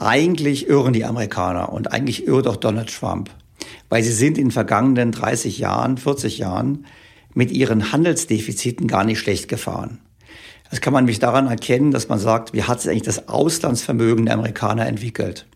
eigentlich 0.00 0.68
irren 0.68 0.92
die 0.92 1.04
Amerikaner 1.04 1.72
und 1.72 1.92
eigentlich 1.92 2.26
irrt 2.26 2.46
auch 2.46 2.56
Donald 2.56 2.94
Trump, 2.94 3.30
weil 3.88 4.02
sie 4.02 4.12
sind 4.12 4.38
in 4.38 4.46
den 4.46 4.50
vergangenen 4.50 5.12
30 5.12 5.58
Jahren, 5.58 5.98
40 5.98 6.38
Jahren 6.38 6.86
mit 7.34 7.50
ihren 7.50 7.92
Handelsdefiziten 7.92 8.88
gar 8.88 9.04
nicht 9.04 9.18
schlecht 9.18 9.48
gefahren. 9.48 10.00
Das 10.70 10.80
kann 10.80 10.92
man 10.92 11.04
nämlich 11.04 11.18
daran 11.18 11.48
erkennen, 11.48 11.90
dass 11.90 12.08
man 12.08 12.18
sagt, 12.18 12.52
wie 12.52 12.62
hat 12.62 12.80
sich 12.80 12.90
eigentlich 12.90 13.02
das 13.02 13.28
Auslandsvermögen 13.28 14.26
der 14.26 14.34
Amerikaner 14.34 14.86
entwickelt? 14.86 15.46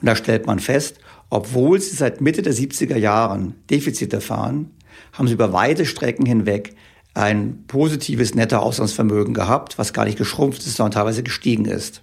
Und 0.00 0.06
da 0.06 0.16
stellt 0.16 0.46
man 0.46 0.60
fest, 0.60 0.98
obwohl 1.30 1.80
sie 1.80 1.96
seit 1.96 2.20
Mitte 2.20 2.42
der 2.42 2.54
70er 2.54 2.96
Jahren 2.96 3.54
Defizite 3.70 4.20
fahren, 4.20 4.70
haben 5.12 5.26
sie 5.26 5.34
über 5.34 5.52
weite 5.52 5.86
Strecken 5.86 6.26
hinweg 6.26 6.74
ein 7.14 7.64
positives 7.66 8.34
Nettoauslandsvermögen 8.34 9.34
gehabt, 9.34 9.78
was 9.78 9.92
gar 9.92 10.04
nicht 10.04 10.18
geschrumpft 10.18 10.60
ist, 10.60 10.76
sondern 10.76 10.92
teilweise 10.92 11.22
gestiegen 11.22 11.64
ist. 11.64 12.02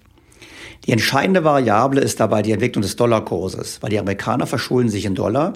Die 0.85 0.91
entscheidende 0.91 1.43
Variable 1.43 2.01
ist 2.01 2.19
dabei 2.19 2.41
die 2.41 2.51
Entwicklung 2.51 2.81
des 2.81 2.95
Dollarkurses, 2.95 3.81
weil 3.81 3.89
die 3.89 3.99
Amerikaner 3.99 4.47
verschulden 4.47 4.89
sich 4.89 5.05
in 5.05 5.15
Dollar 5.15 5.53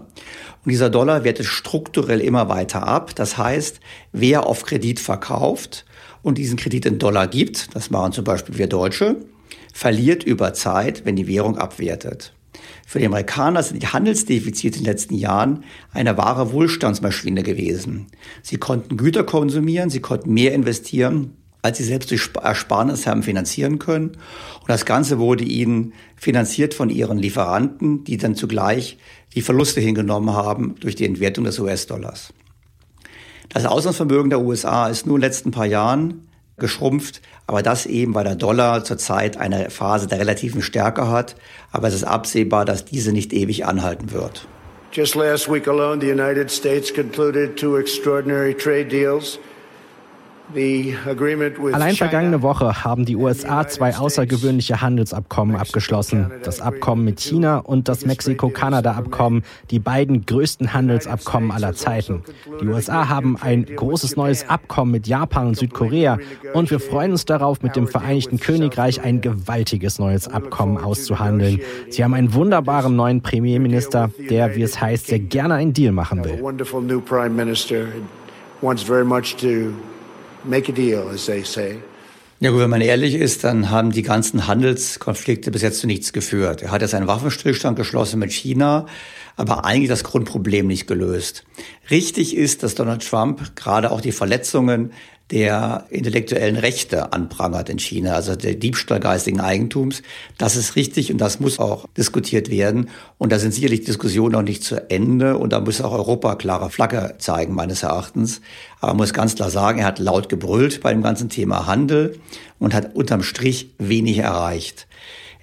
und 0.65 0.71
dieser 0.71 0.89
Dollar 0.89 1.23
wertet 1.23 1.45
strukturell 1.45 2.21
immer 2.21 2.49
weiter 2.49 2.87
ab. 2.87 3.15
Das 3.15 3.37
heißt, 3.37 3.79
wer 4.11 4.45
auf 4.45 4.63
Kredit 4.63 4.99
verkauft 4.99 5.85
und 6.21 6.37
diesen 6.37 6.57
Kredit 6.57 6.85
in 6.85 6.99
Dollar 6.99 7.27
gibt, 7.27 7.75
das 7.75 7.89
machen 7.89 8.13
zum 8.13 8.23
Beispiel 8.23 8.57
wir 8.57 8.67
Deutsche, 8.67 9.17
verliert 9.73 10.23
über 10.23 10.53
Zeit, 10.53 11.05
wenn 11.05 11.15
die 11.15 11.27
Währung 11.27 11.57
abwertet. 11.57 12.33
Für 12.85 12.99
die 12.99 13.05
Amerikaner 13.05 13.63
sind 13.63 13.81
die 13.81 13.87
Handelsdefizite 13.87 14.77
in 14.77 14.83
den 14.83 14.91
letzten 14.91 15.15
Jahren 15.15 15.63
eine 15.91 16.17
wahre 16.17 16.51
Wohlstandsmaschine 16.51 17.43
gewesen. 17.43 18.07
Sie 18.41 18.57
konnten 18.57 18.97
Güter 18.97 19.23
konsumieren, 19.23 19.89
sie 19.89 19.99
konnten 19.99 20.33
mehr 20.33 20.53
investieren, 20.53 21.35
als 21.63 21.77
sie 21.77 21.85
selbst 21.85 22.11
durch 22.11 22.29
Ersparnis 22.41 23.07
haben 23.07 23.23
finanzieren 23.23 23.79
können. 23.79 24.09
Und 24.09 24.69
das 24.69 24.85
Ganze 24.85 25.17
wurde 25.17 25.45
ihnen 25.45 25.93
finanziert 26.15 26.73
von 26.73 26.89
ihren 26.89 27.17
Lieferanten, 27.17 28.03
die 28.03 28.17
dann 28.17 28.35
zugleich 28.35 28.97
die 29.33 29.41
Verluste 29.41 29.79
hingenommen 29.79 30.35
haben 30.35 30.75
durch 30.81 30.95
die 30.95 31.05
Entwertung 31.05 31.45
des 31.45 31.57
US-Dollars. 31.57 32.33
Das 33.49 33.65
Auslandsvermögen 33.65 34.29
der 34.29 34.41
USA 34.41 34.87
ist 34.87 35.05
nur 35.05 35.15
in 35.15 35.21
den 35.21 35.29
letzten 35.29 35.51
paar 35.51 35.65
Jahren 35.65 36.27
geschrumpft, 36.57 37.21
aber 37.47 37.63
das 37.63 37.85
eben, 37.85 38.13
weil 38.13 38.25
der 38.25 38.35
Dollar 38.35 38.83
zurzeit 38.83 39.37
eine 39.37 39.69
Phase 39.69 40.07
der 40.07 40.19
relativen 40.19 40.61
Stärke 40.61 41.09
hat. 41.09 41.35
Aber 41.71 41.87
es 41.87 41.93
ist 41.93 42.03
absehbar, 42.03 42.65
dass 42.65 42.83
diese 42.83 43.13
nicht 43.13 43.31
ewig 43.31 43.65
anhalten 43.65 44.11
wird. 44.11 44.47
Just 44.91 45.15
last 45.15 45.51
week 45.51 45.67
alone, 45.67 46.01
the 46.01 46.11
United 46.11 46.51
States 46.51 46.93
concluded 46.93 47.57
two 47.57 47.77
extraordinary 47.77 48.53
trade 48.53 48.85
deals 48.89 49.39
Allein 51.71 51.95
vergangene 51.95 52.41
Woche 52.41 52.83
haben 52.83 53.05
die 53.05 53.15
USA 53.15 53.67
zwei 53.67 53.95
außergewöhnliche 53.95 54.81
Handelsabkommen 54.81 55.55
abgeschlossen. 55.55 56.31
Das 56.43 56.61
Abkommen 56.61 57.05
mit 57.05 57.19
China 57.21 57.57
und 57.57 57.87
das 57.87 58.05
Mexiko-Kanada-Abkommen, 58.05 59.43
die 59.71 59.79
beiden 59.79 60.25
größten 60.25 60.73
Handelsabkommen 60.73 61.51
aller 61.51 61.73
Zeiten. 61.73 62.23
Die 62.61 62.67
USA 62.67 63.09
haben 63.09 63.37
ein 63.41 63.65
großes 63.65 64.15
neues 64.15 64.47
Abkommen 64.49 64.91
mit 64.91 65.07
Japan 65.07 65.47
und 65.47 65.57
Südkorea. 65.57 66.17
Und 66.53 66.69
wir 66.69 66.79
freuen 66.79 67.11
uns 67.11 67.25
darauf, 67.25 67.61
mit 67.63 67.75
dem 67.75 67.87
Vereinigten 67.87 68.39
Königreich 68.39 69.01
ein 69.01 69.21
gewaltiges 69.21 69.97
neues 69.97 70.27
Abkommen 70.27 70.77
auszuhandeln. 70.77 71.61
Sie 71.89 72.03
haben 72.03 72.13
einen 72.13 72.33
wunderbaren 72.33 72.95
neuen 72.95 73.21
Premierminister, 73.21 74.11
der, 74.29 74.55
wie 74.55 74.61
es 74.61 74.79
heißt, 74.79 75.07
sehr 75.07 75.19
gerne 75.19 75.55
einen 75.55 75.73
Deal 75.73 75.93
machen 75.93 76.23
will 76.23 76.43
make 80.45 80.71
a 80.71 80.75
deal, 80.75 81.07
as 81.09 81.25
they 81.25 81.43
say. 81.43 81.77
Ja 82.39 82.51
gut, 82.51 82.59
wenn 82.59 82.69
man 82.69 82.81
ehrlich 82.81 83.15
ist, 83.15 83.45
dann 83.45 83.69
haben 83.69 83.91
die 83.91 84.01
ganzen 84.01 84.47
Handelskonflikte 84.47 85.49
bis 85.49 85.61
jetzt 85.61 85.79
zu 85.79 85.87
nichts 85.87 86.11
geführt. 86.11 86.61
Er 86.61 86.71
hat 86.71 86.81
jetzt 86.81 86.93
einen 86.93 87.07
Waffenstillstand 87.07 87.77
geschlossen 87.77 88.19
mit 88.19 88.33
China, 88.33 88.85
aber 89.37 89.63
eigentlich 89.63 89.87
das 89.87 90.03
Grundproblem 90.03 90.67
nicht 90.67 90.85
gelöst. 90.85 91.45
Richtig 91.89 92.35
ist, 92.35 92.61
dass 92.61 92.75
Donald 92.75 93.07
Trump 93.07 93.55
gerade 93.55 93.91
auch 93.91 94.01
die 94.01 94.11
Verletzungen 94.11 94.91
der 95.31 95.85
intellektuellen 95.89 96.57
Rechte 96.57 97.13
anprangert 97.13 97.69
in 97.69 97.79
China, 97.79 98.13
also 98.13 98.35
der 98.35 98.55
Diebstahl 98.55 98.99
geistigen 98.99 99.39
Eigentums. 99.39 100.03
Das 100.37 100.55
ist 100.55 100.75
richtig 100.75 101.11
und 101.11 101.17
das 101.17 101.39
muss 101.39 101.59
auch 101.59 101.87
diskutiert 101.97 102.49
werden. 102.51 102.89
Und 103.17 103.31
da 103.31 103.39
sind 103.39 103.53
sicherlich 103.53 103.83
Diskussionen 103.83 104.33
noch 104.33 104.41
nicht 104.41 104.63
zu 104.63 104.89
Ende 104.89 105.37
und 105.37 105.53
da 105.53 105.59
muss 105.59 105.81
auch 105.81 105.93
Europa 105.93 106.35
klare 106.35 106.69
Flagge 106.69 107.15
zeigen, 107.19 107.55
meines 107.55 107.83
Erachtens. 107.83 108.41
Aber 108.79 108.91
man 108.91 108.97
muss 108.97 109.13
ganz 109.13 109.35
klar 109.35 109.49
sagen, 109.49 109.79
er 109.79 109.85
hat 109.85 109.99
laut 109.99 110.29
gebrüllt 110.29 110.81
bei 110.81 110.91
dem 110.91 111.01
ganzen 111.01 111.29
Thema 111.29 111.67
Handel 111.67 112.19
und 112.59 112.73
hat 112.73 112.93
unterm 112.93 113.23
Strich 113.23 113.73
wenig 113.79 114.19
erreicht. 114.19 114.87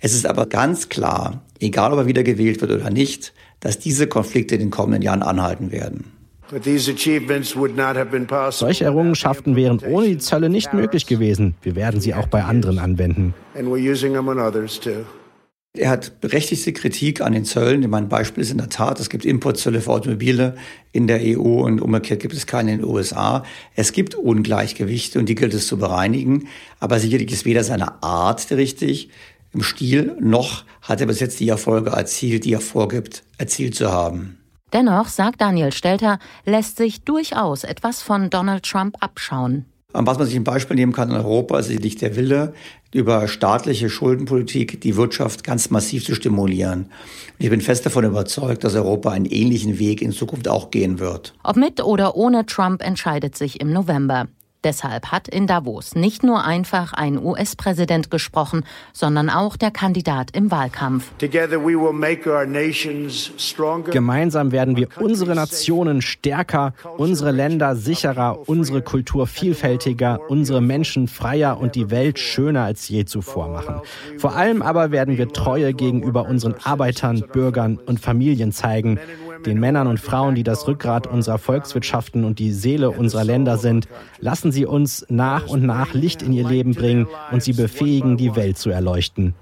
Es 0.00 0.12
ist 0.14 0.26
aber 0.26 0.46
ganz 0.46 0.88
klar, 0.88 1.42
egal 1.58 1.92
ob 1.92 2.00
er 2.00 2.06
wieder 2.06 2.22
gewählt 2.22 2.60
wird 2.60 2.70
oder 2.70 2.90
nicht, 2.90 3.32
dass 3.60 3.78
diese 3.78 4.06
Konflikte 4.06 4.54
in 4.54 4.60
den 4.60 4.70
kommenden 4.70 5.02
Jahren 5.02 5.22
anhalten 5.22 5.72
werden. 5.72 6.19
Solche 8.50 8.84
Errungenschaften 8.84 9.56
wären 9.56 9.78
ohne 9.80 10.08
die 10.08 10.18
Zölle 10.18 10.48
nicht 10.48 10.72
möglich 10.72 11.06
gewesen. 11.06 11.54
Wir 11.62 11.76
werden 11.76 12.00
sie 12.00 12.14
auch 12.14 12.26
bei 12.26 12.42
anderen 12.42 12.78
anwenden. 12.78 13.34
Er 15.72 15.90
hat 15.90 16.20
berechtigte 16.20 16.72
Kritik 16.72 17.20
an 17.20 17.32
den 17.32 17.44
Zöllen. 17.44 17.88
Mein 17.88 18.08
Beispiel 18.08 18.42
ist 18.42 18.50
in 18.50 18.58
der 18.58 18.70
Tat, 18.70 18.98
es 18.98 19.08
gibt 19.08 19.24
Importzölle 19.24 19.80
für 19.80 19.92
Automobile 19.92 20.56
in 20.90 21.06
der 21.06 21.20
EU 21.22 21.62
und 21.62 21.80
umgekehrt 21.80 22.18
gibt 22.18 22.34
es 22.34 22.48
keine 22.48 22.72
in 22.72 22.78
den 22.78 22.88
USA. 22.88 23.44
Es 23.76 23.92
gibt 23.92 24.16
Ungleichgewichte 24.16 25.20
und 25.20 25.28
die 25.28 25.36
gilt 25.36 25.54
es 25.54 25.68
zu 25.68 25.78
bereinigen. 25.78 26.48
Aber 26.80 26.98
sicherlich 26.98 27.30
ist 27.30 27.44
weder 27.44 27.62
seine 27.62 28.02
Art 28.02 28.50
richtig 28.50 29.10
im 29.52 29.62
Stil, 29.62 30.16
noch 30.20 30.64
hat 30.82 31.00
er 31.00 31.06
bis 31.06 31.20
jetzt 31.20 31.38
die 31.38 31.48
Erfolge 31.48 31.90
erzielt, 31.90 32.44
die 32.44 32.52
er 32.52 32.60
vorgibt, 32.60 33.22
erzielt 33.38 33.76
zu 33.76 33.92
haben. 33.92 34.39
Dennoch, 34.72 35.08
sagt 35.08 35.40
Daniel 35.40 35.72
Stelter, 35.72 36.18
lässt 36.44 36.76
sich 36.76 37.02
durchaus 37.02 37.64
etwas 37.64 38.02
von 38.02 38.30
Donald 38.30 38.64
Trump 38.64 38.96
abschauen. 39.00 39.66
Was 39.92 40.18
man 40.18 40.26
sich 40.26 40.36
ein 40.36 40.44
Beispiel 40.44 40.76
nehmen 40.76 40.92
kann 40.92 41.10
in 41.10 41.16
Europa, 41.16 41.58
ist 41.58 41.66
sicherlich 41.66 41.96
der 41.96 42.14
Wille, 42.14 42.54
über 42.92 43.26
staatliche 43.26 43.90
Schuldenpolitik 43.90 44.80
die 44.80 44.96
Wirtschaft 44.96 45.42
ganz 45.42 45.70
massiv 45.70 46.04
zu 46.04 46.14
stimulieren. 46.14 46.82
Und 46.82 46.90
ich 47.38 47.50
bin 47.50 47.60
fest 47.60 47.86
davon 47.86 48.04
überzeugt, 48.04 48.62
dass 48.62 48.74
Europa 48.74 49.10
einen 49.10 49.26
ähnlichen 49.26 49.78
Weg 49.78 50.00
in 50.00 50.12
Zukunft 50.12 50.46
auch 50.46 50.70
gehen 50.70 51.00
wird. 51.00 51.34
Ob 51.42 51.56
mit 51.56 51.82
oder 51.82 52.16
ohne 52.16 52.46
Trump 52.46 52.84
entscheidet 52.84 53.36
sich 53.36 53.60
im 53.60 53.72
November. 53.72 54.28
Deshalb 54.62 55.06
hat 55.06 55.26
in 55.26 55.46
Davos 55.46 55.94
nicht 55.94 56.22
nur 56.22 56.44
einfach 56.44 56.92
ein 56.92 57.18
US-Präsident 57.18 58.10
gesprochen, 58.10 58.64
sondern 58.92 59.30
auch 59.30 59.56
der 59.56 59.70
Kandidat 59.70 60.36
im 60.36 60.50
Wahlkampf. 60.50 61.10
Gemeinsam 63.90 64.52
werden 64.52 64.76
wir 64.76 64.88
unsere 64.98 65.34
Nationen 65.34 66.02
stärker, 66.02 66.74
unsere 66.98 67.30
Länder 67.30 67.74
sicherer, 67.74 68.48
unsere 68.48 68.82
Kultur 68.82 69.26
vielfältiger, 69.26 70.20
unsere 70.28 70.60
Menschen 70.60 71.08
freier 71.08 71.58
und 71.58 71.74
die 71.74 71.90
Welt 71.90 72.18
schöner 72.18 72.64
als 72.64 72.88
je 72.88 73.06
zuvor 73.06 73.48
machen. 73.48 73.80
Vor 74.18 74.36
allem 74.36 74.60
aber 74.60 74.90
werden 74.90 75.16
wir 75.16 75.28
Treue 75.28 75.72
gegenüber 75.72 76.26
unseren 76.26 76.54
Arbeitern, 76.62 77.24
Bürgern 77.32 77.78
und 77.86 77.98
Familien 77.98 78.52
zeigen, 78.52 78.98
den 79.46 79.60
Männern 79.60 79.86
und 79.86 80.00
Frauen, 80.00 80.34
die 80.34 80.42
das 80.42 80.66
Rückgrat 80.66 81.06
unserer 81.06 81.38
Volkswirtschaften 81.38 82.24
und 82.24 82.38
die 82.38 82.52
Seele 82.52 82.90
unserer 82.90 83.24
Länder 83.24 83.58
sind. 83.58 83.88
Lassen 84.18 84.52
Sie 84.52 84.66
uns 84.66 85.06
nach 85.08 85.46
und 85.48 85.64
nach 85.64 85.94
Licht 85.94 86.22
in 86.22 86.32
ihr 86.32 86.46
Leben 86.46 86.74
bringen 86.74 87.06
und 87.30 87.42
sie 87.42 87.52
befähigen, 87.52 88.16
die 88.16 88.36
Welt 88.36 88.58
zu 88.58 88.70
erleuchten. 88.70 89.34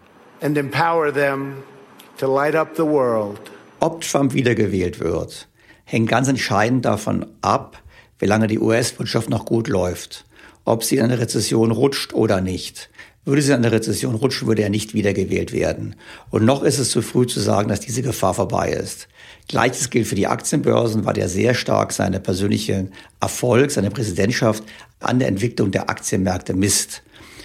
Ob 3.80 4.00
Trump 4.00 4.34
wiedergewählt 4.34 5.00
wird, 5.00 5.48
hängt 5.84 6.08
ganz 6.08 6.28
entscheidend 6.28 6.84
davon 6.84 7.26
ab, 7.40 7.80
wie 8.18 8.26
lange 8.26 8.46
die 8.46 8.58
US-Wirtschaft 8.58 9.30
noch 9.30 9.44
gut 9.44 9.68
läuft, 9.68 10.24
ob 10.64 10.84
sie 10.84 10.96
in 10.96 11.04
eine 11.04 11.18
Rezession 11.18 11.70
rutscht 11.70 12.12
oder 12.12 12.40
nicht. 12.40 12.90
Würde 13.24 13.42
sie 13.42 13.52
in 13.52 13.58
eine 13.58 13.72
Rezession 13.72 14.14
rutschen, 14.14 14.48
würde 14.48 14.62
er 14.62 14.70
nicht 14.70 14.94
wiedergewählt 14.94 15.52
werden. 15.52 15.96
Und 16.30 16.44
noch 16.44 16.62
ist 16.62 16.78
es 16.78 16.90
zu 16.90 17.02
früh 17.02 17.26
zu 17.26 17.40
sagen, 17.40 17.68
dass 17.68 17.80
diese 17.80 18.02
Gefahr 18.02 18.34
vorbei 18.34 18.70
ist. 18.70 19.08
Gleiches 19.48 19.90
gilt 19.90 20.06
für 20.06 20.14
die 20.14 20.26
Aktienbörsen, 20.26 21.04
weil 21.04 21.14
der 21.14 21.28
sehr 21.28 21.54
stark 21.54 21.92
seine 21.92 22.20
persönliche 22.20 22.88
Erfolg, 23.20 23.70
seine 23.70 23.90
Präsidentschaft 23.90 24.62
an 25.00 25.18
der 25.18 25.28
Entwicklung 25.28 25.70
der 25.70 25.90
Aktienmärkte 25.90 26.54
misst. 26.54 27.02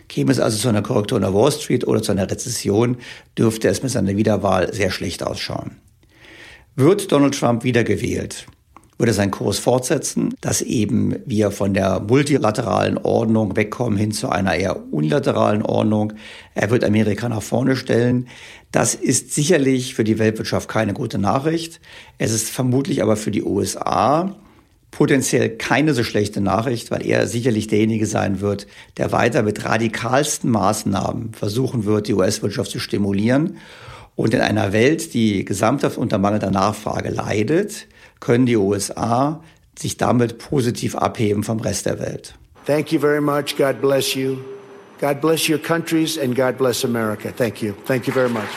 Käme 0.10 0.32
es 0.32 0.40
also 0.40 0.58
zu 0.58 0.70
einer 0.70 0.82
Korrektur 0.82 1.18
in 1.18 1.24
der 1.24 1.34
Wall 1.34 1.52
Street 1.52 1.88
oder 1.88 2.02
zu 2.02 2.12
einer 2.12 2.30
Rezession, 2.30 2.98
dürfte 3.38 3.68
es 3.68 3.84
mit 3.84 3.92
seiner 3.92 4.16
Wiederwahl 4.16 4.74
sehr 4.74 4.92
schlecht 4.92 5.24
ausschauen. 5.24 5.78
Wird 6.76 7.12
Donald 7.12 7.40
Trump 7.40 7.64
wiedergewählt, 7.64 8.48
würde 9.04 9.12
seinen 9.12 9.32
Kurs 9.32 9.60
fortsetzen, 9.60 10.34
dass 10.40 10.62
eben 10.62 11.18
wir 11.26 11.52
von 11.52 11.74
der 11.74 12.00
multilateralen 12.00 12.98
Ordnung 12.98 13.58
wegkommen 13.58 14.00
hin 14.00 14.14
zu 14.14 14.30
einer 14.30 14.56
eher 14.56 14.94
unilateralen 14.94 15.62
Ordnung. 15.62 16.14
Er 16.56 16.70
wird 16.70 16.86
Amerika 16.86 17.28
nach 17.28 17.42
vorne 17.42 17.76
stellen. 17.76 18.30
Das 18.72 18.96
ist 18.96 19.34
sicherlich 19.34 19.94
für 19.94 20.06
die 20.06 20.20
Weltwirtschaft 20.20 20.70
keine 20.70 20.94
gute 20.94 21.18
Nachricht. 21.18 21.82
Es 22.18 22.32
ist 22.32 22.50
vermutlich 22.50 23.04
aber 23.04 23.18
für 23.18 23.32
die 23.32 23.44
USA 23.44 24.38
potenziell 24.90 25.50
keine 25.50 25.94
so 25.94 26.06
schlechte 26.06 26.40
Nachricht, 26.40 26.90
weil 26.90 27.06
er 27.06 27.28
sicherlich 27.28 27.68
derjenige 27.68 28.06
sein 28.06 28.40
wird, 28.40 28.68
der 28.96 29.12
weiter 29.12 29.44
mit 29.44 29.66
radikalsten 29.66 30.50
Maßnahmen 30.50 31.34
versuchen 31.34 31.84
wird, 31.84 32.08
die 32.08 32.14
US-Wirtschaft 32.14 32.72
zu 32.72 32.80
stimulieren. 32.80 33.58
Und 34.16 34.34
in 34.34 34.40
einer 34.40 34.72
Welt, 34.72 35.14
die 35.14 35.44
gesamthaft 35.44 35.98
unter 35.98 36.20
mangelnder 36.20 36.52
Nachfrage 36.52 37.10
leidet, 37.10 37.88
können 38.24 38.46
die 38.46 38.56
USA 38.56 39.44
sich 39.78 39.98
damit 39.98 40.38
positiv 40.38 40.96
abheben 40.96 41.44
vom 41.44 41.60
Rest 41.60 41.86
der 41.86 42.00
Welt. 42.00 42.36
Thank 42.66 42.94
you 42.94 43.00
very 43.00 43.20
much. 43.20 43.58
God 43.58 43.82
bless 43.82 44.16
you. 44.16 44.38
God 45.02 45.20
bless 45.20 45.50
your 45.50 45.58
countries 45.58 46.18
and 46.18 46.34
God 46.34 46.58
bless 46.58 46.86
America. 46.86 47.34
Thank 47.36 47.62
you. 47.62 47.74
Thank 47.86 48.08
you 48.08 48.14
very 48.14 48.30
much. 48.30 48.48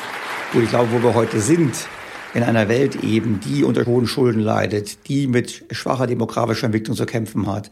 Und 0.55 0.63
ich 0.63 0.71
glaube, 0.71 0.93
wo 0.93 1.03
wir 1.03 1.15
heute 1.15 1.41
sind, 1.41 1.75
in 2.33 2.45
einer 2.45 2.69
Welt 2.69 3.03
eben, 3.03 3.41
die 3.41 3.65
unter 3.65 3.85
hohen 3.87 4.07
Schulden 4.07 4.39
leidet, 4.41 5.09
die 5.09 5.27
mit 5.27 5.65
schwacher 5.73 6.07
demografischer 6.07 6.67
Entwicklung 6.67 6.97
zu 6.97 7.05
kämpfen 7.05 7.49
hat, 7.49 7.69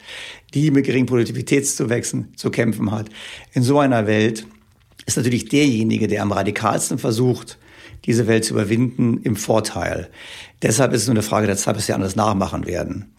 die 0.53 0.73
mit 0.73 0.87
geringen 0.87 1.07
Produktivitätszuwächsen 1.07 2.33
zu 2.35 2.51
kämpfen 2.51 2.91
hat. 2.91 3.07
In 3.53 3.63
so 3.63 3.79
einer 3.79 4.09
Welt 4.09 4.47
ist 5.07 5.17
natürlich 5.17 5.49
derjenige, 5.49 6.09
der 6.09 6.23
am 6.23 6.33
radikalsten 6.33 6.99
versucht, 6.99 7.57
diese 8.05 8.27
Welt 8.27 8.45
zu 8.45 8.55
überwinden, 8.55 9.21
im 9.23 9.37
Vorteil. 9.37 10.09
Deshalb 10.63 10.93
ist 10.93 11.03
es 11.03 11.07
nur 11.09 11.15
eine 11.15 11.23
Frage 11.23 11.47
der 11.47 11.57
Zeit, 11.57 11.77
bis 11.77 11.87
sie 11.87 11.93
alles 11.93 12.17
nachmachen 12.17 12.67
werden. 12.67 13.15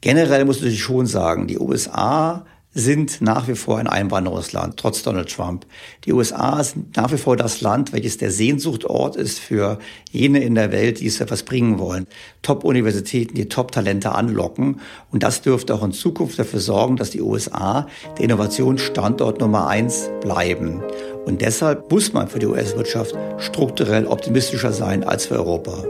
Generell 0.00 0.44
muss 0.44 0.62
ich 0.62 0.80
schon 0.80 1.06
sagen, 1.06 1.46
die 1.46 1.58
USA 1.58 2.46
sind 2.72 3.20
nach 3.20 3.48
wie 3.48 3.56
vor 3.56 3.78
ein 3.78 3.88
Einwanderungsland, 3.88 4.76
trotz 4.76 5.02
Donald 5.02 5.28
Trump. 5.34 5.66
Die 6.04 6.12
USA 6.12 6.62
sind 6.62 6.96
nach 6.96 7.10
wie 7.10 7.18
vor 7.18 7.36
das 7.36 7.60
Land, 7.60 7.92
welches 7.92 8.16
der 8.16 8.30
Sehnsuchtort 8.30 9.16
ist 9.16 9.40
für 9.40 9.80
jene 10.12 10.42
in 10.44 10.54
der 10.54 10.70
Welt, 10.70 11.00
die 11.00 11.06
es 11.06 11.20
etwas 11.20 11.42
bringen 11.42 11.80
wollen. 11.80 12.06
Top-Universitäten, 12.42 13.34
die 13.34 13.48
Top-Talente 13.48 14.12
anlocken. 14.12 14.80
Und 15.10 15.24
das 15.24 15.42
dürfte 15.42 15.74
auch 15.74 15.82
in 15.82 15.92
Zukunft 15.92 16.38
dafür 16.38 16.60
sorgen, 16.60 16.96
dass 16.96 17.10
die 17.10 17.22
USA 17.22 17.88
der 18.16 18.24
Innovationsstandort 18.24 19.40
Nummer 19.40 19.66
eins 19.66 20.08
bleiben. 20.20 20.80
Und 21.26 21.42
deshalb 21.42 21.90
muss 21.90 22.12
man 22.12 22.28
für 22.28 22.38
die 22.38 22.46
US-Wirtschaft 22.46 23.14
strukturell 23.38 24.06
optimistischer 24.06 24.72
sein 24.72 25.04
als 25.04 25.26
für 25.26 25.36
Europa. 25.36 25.84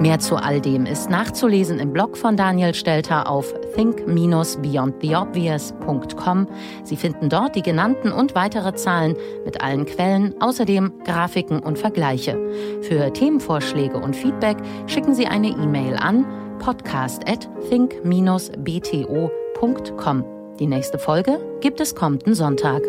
Mehr 0.00 0.18
zu 0.18 0.34
all 0.36 0.60
dem 0.62 0.86
ist 0.86 1.10
nachzulesen 1.10 1.78
im 1.78 1.92
Blog 1.92 2.16
von 2.16 2.34
Daniel 2.34 2.72
Stelter 2.72 3.30
auf 3.30 3.52
think-beyondtheobvious.com. 3.74 6.48
Sie 6.84 6.96
finden 6.96 7.28
dort 7.28 7.54
die 7.54 7.60
genannten 7.60 8.10
und 8.10 8.34
weitere 8.34 8.74
Zahlen 8.74 9.14
mit 9.44 9.60
allen 9.60 9.84
Quellen, 9.84 10.34
außerdem 10.40 11.02
Grafiken 11.04 11.58
und 11.58 11.78
Vergleiche. 11.78 12.38
Für 12.80 13.12
Themenvorschläge 13.12 13.98
und 13.98 14.16
Feedback 14.16 14.56
schicken 14.86 15.14
Sie 15.14 15.26
eine 15.26 15.48
E-Mail 15.48 15.96
an 15.96 16.24
podcast 16.60 17.28
at 17.28 17.46
think-bto.com. 17.68 20.39
Die 20.60 20.66
nächste 20.66 20.98
Folge 20.98 21.40
gibt 21.62 21.80
es 21.80 21.94
kommenden 21.94 22.34
Sonntag. 22.34 22.82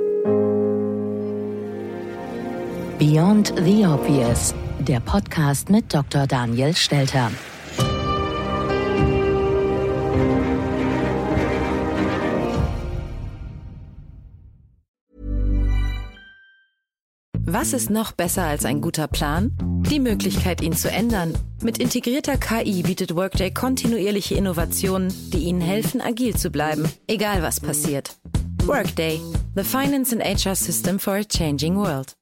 Beyond 2.99 3.53
the 3.63 3.85
Obvious 3.85 4.53
der 4.79 4.99
Podcast 4.99 5.69
mit 5.69 5.93
Dr. 5.93 6.27
Daniel 6.27 6.75
Stelter. 6.75 7.31
Was 17.45 17.71
ist 17.71 17.89
noch 17.89 18.11
besser 18.11 18.43
als 18.43 18.65
ein 18.65 18.81
guter 18.81 19.07
Plan? 19.07 19.70
Die 19.89 19.99
Möglichkeit, 19.99 20.61
ihn 20.61 20.73
zu 20.73 20.89
ändern. 20.89 21.37
Mit 21.61 21.77
integrierter 21.77 22.37
KI 22.37 22.83
bietet 22.83 23.15
Workday 23.15 23.51
kontinuierliche 23.51 24.35
Innovationen, 24.35 25.13
die 25.31 25.39
Ihnen 25.39 25.61
helfen, 25.61 26.01
agil 26.01 26.35
zu 26.35 26.49
bleiben, 26.49 26.89
egal 27.07 27.41
was 27.41 27.59
passiert. 27.59 28.15
Workday, 28.65 29.19
the 29.55 29.63
finance 29.63 30.13
and 30.13 30.23
HR 30.23 30.55
system 30.55 30.99
for 30.99 31.15
a 31.15 31.23
changing 31.23 31.75
world. 31.75 32.15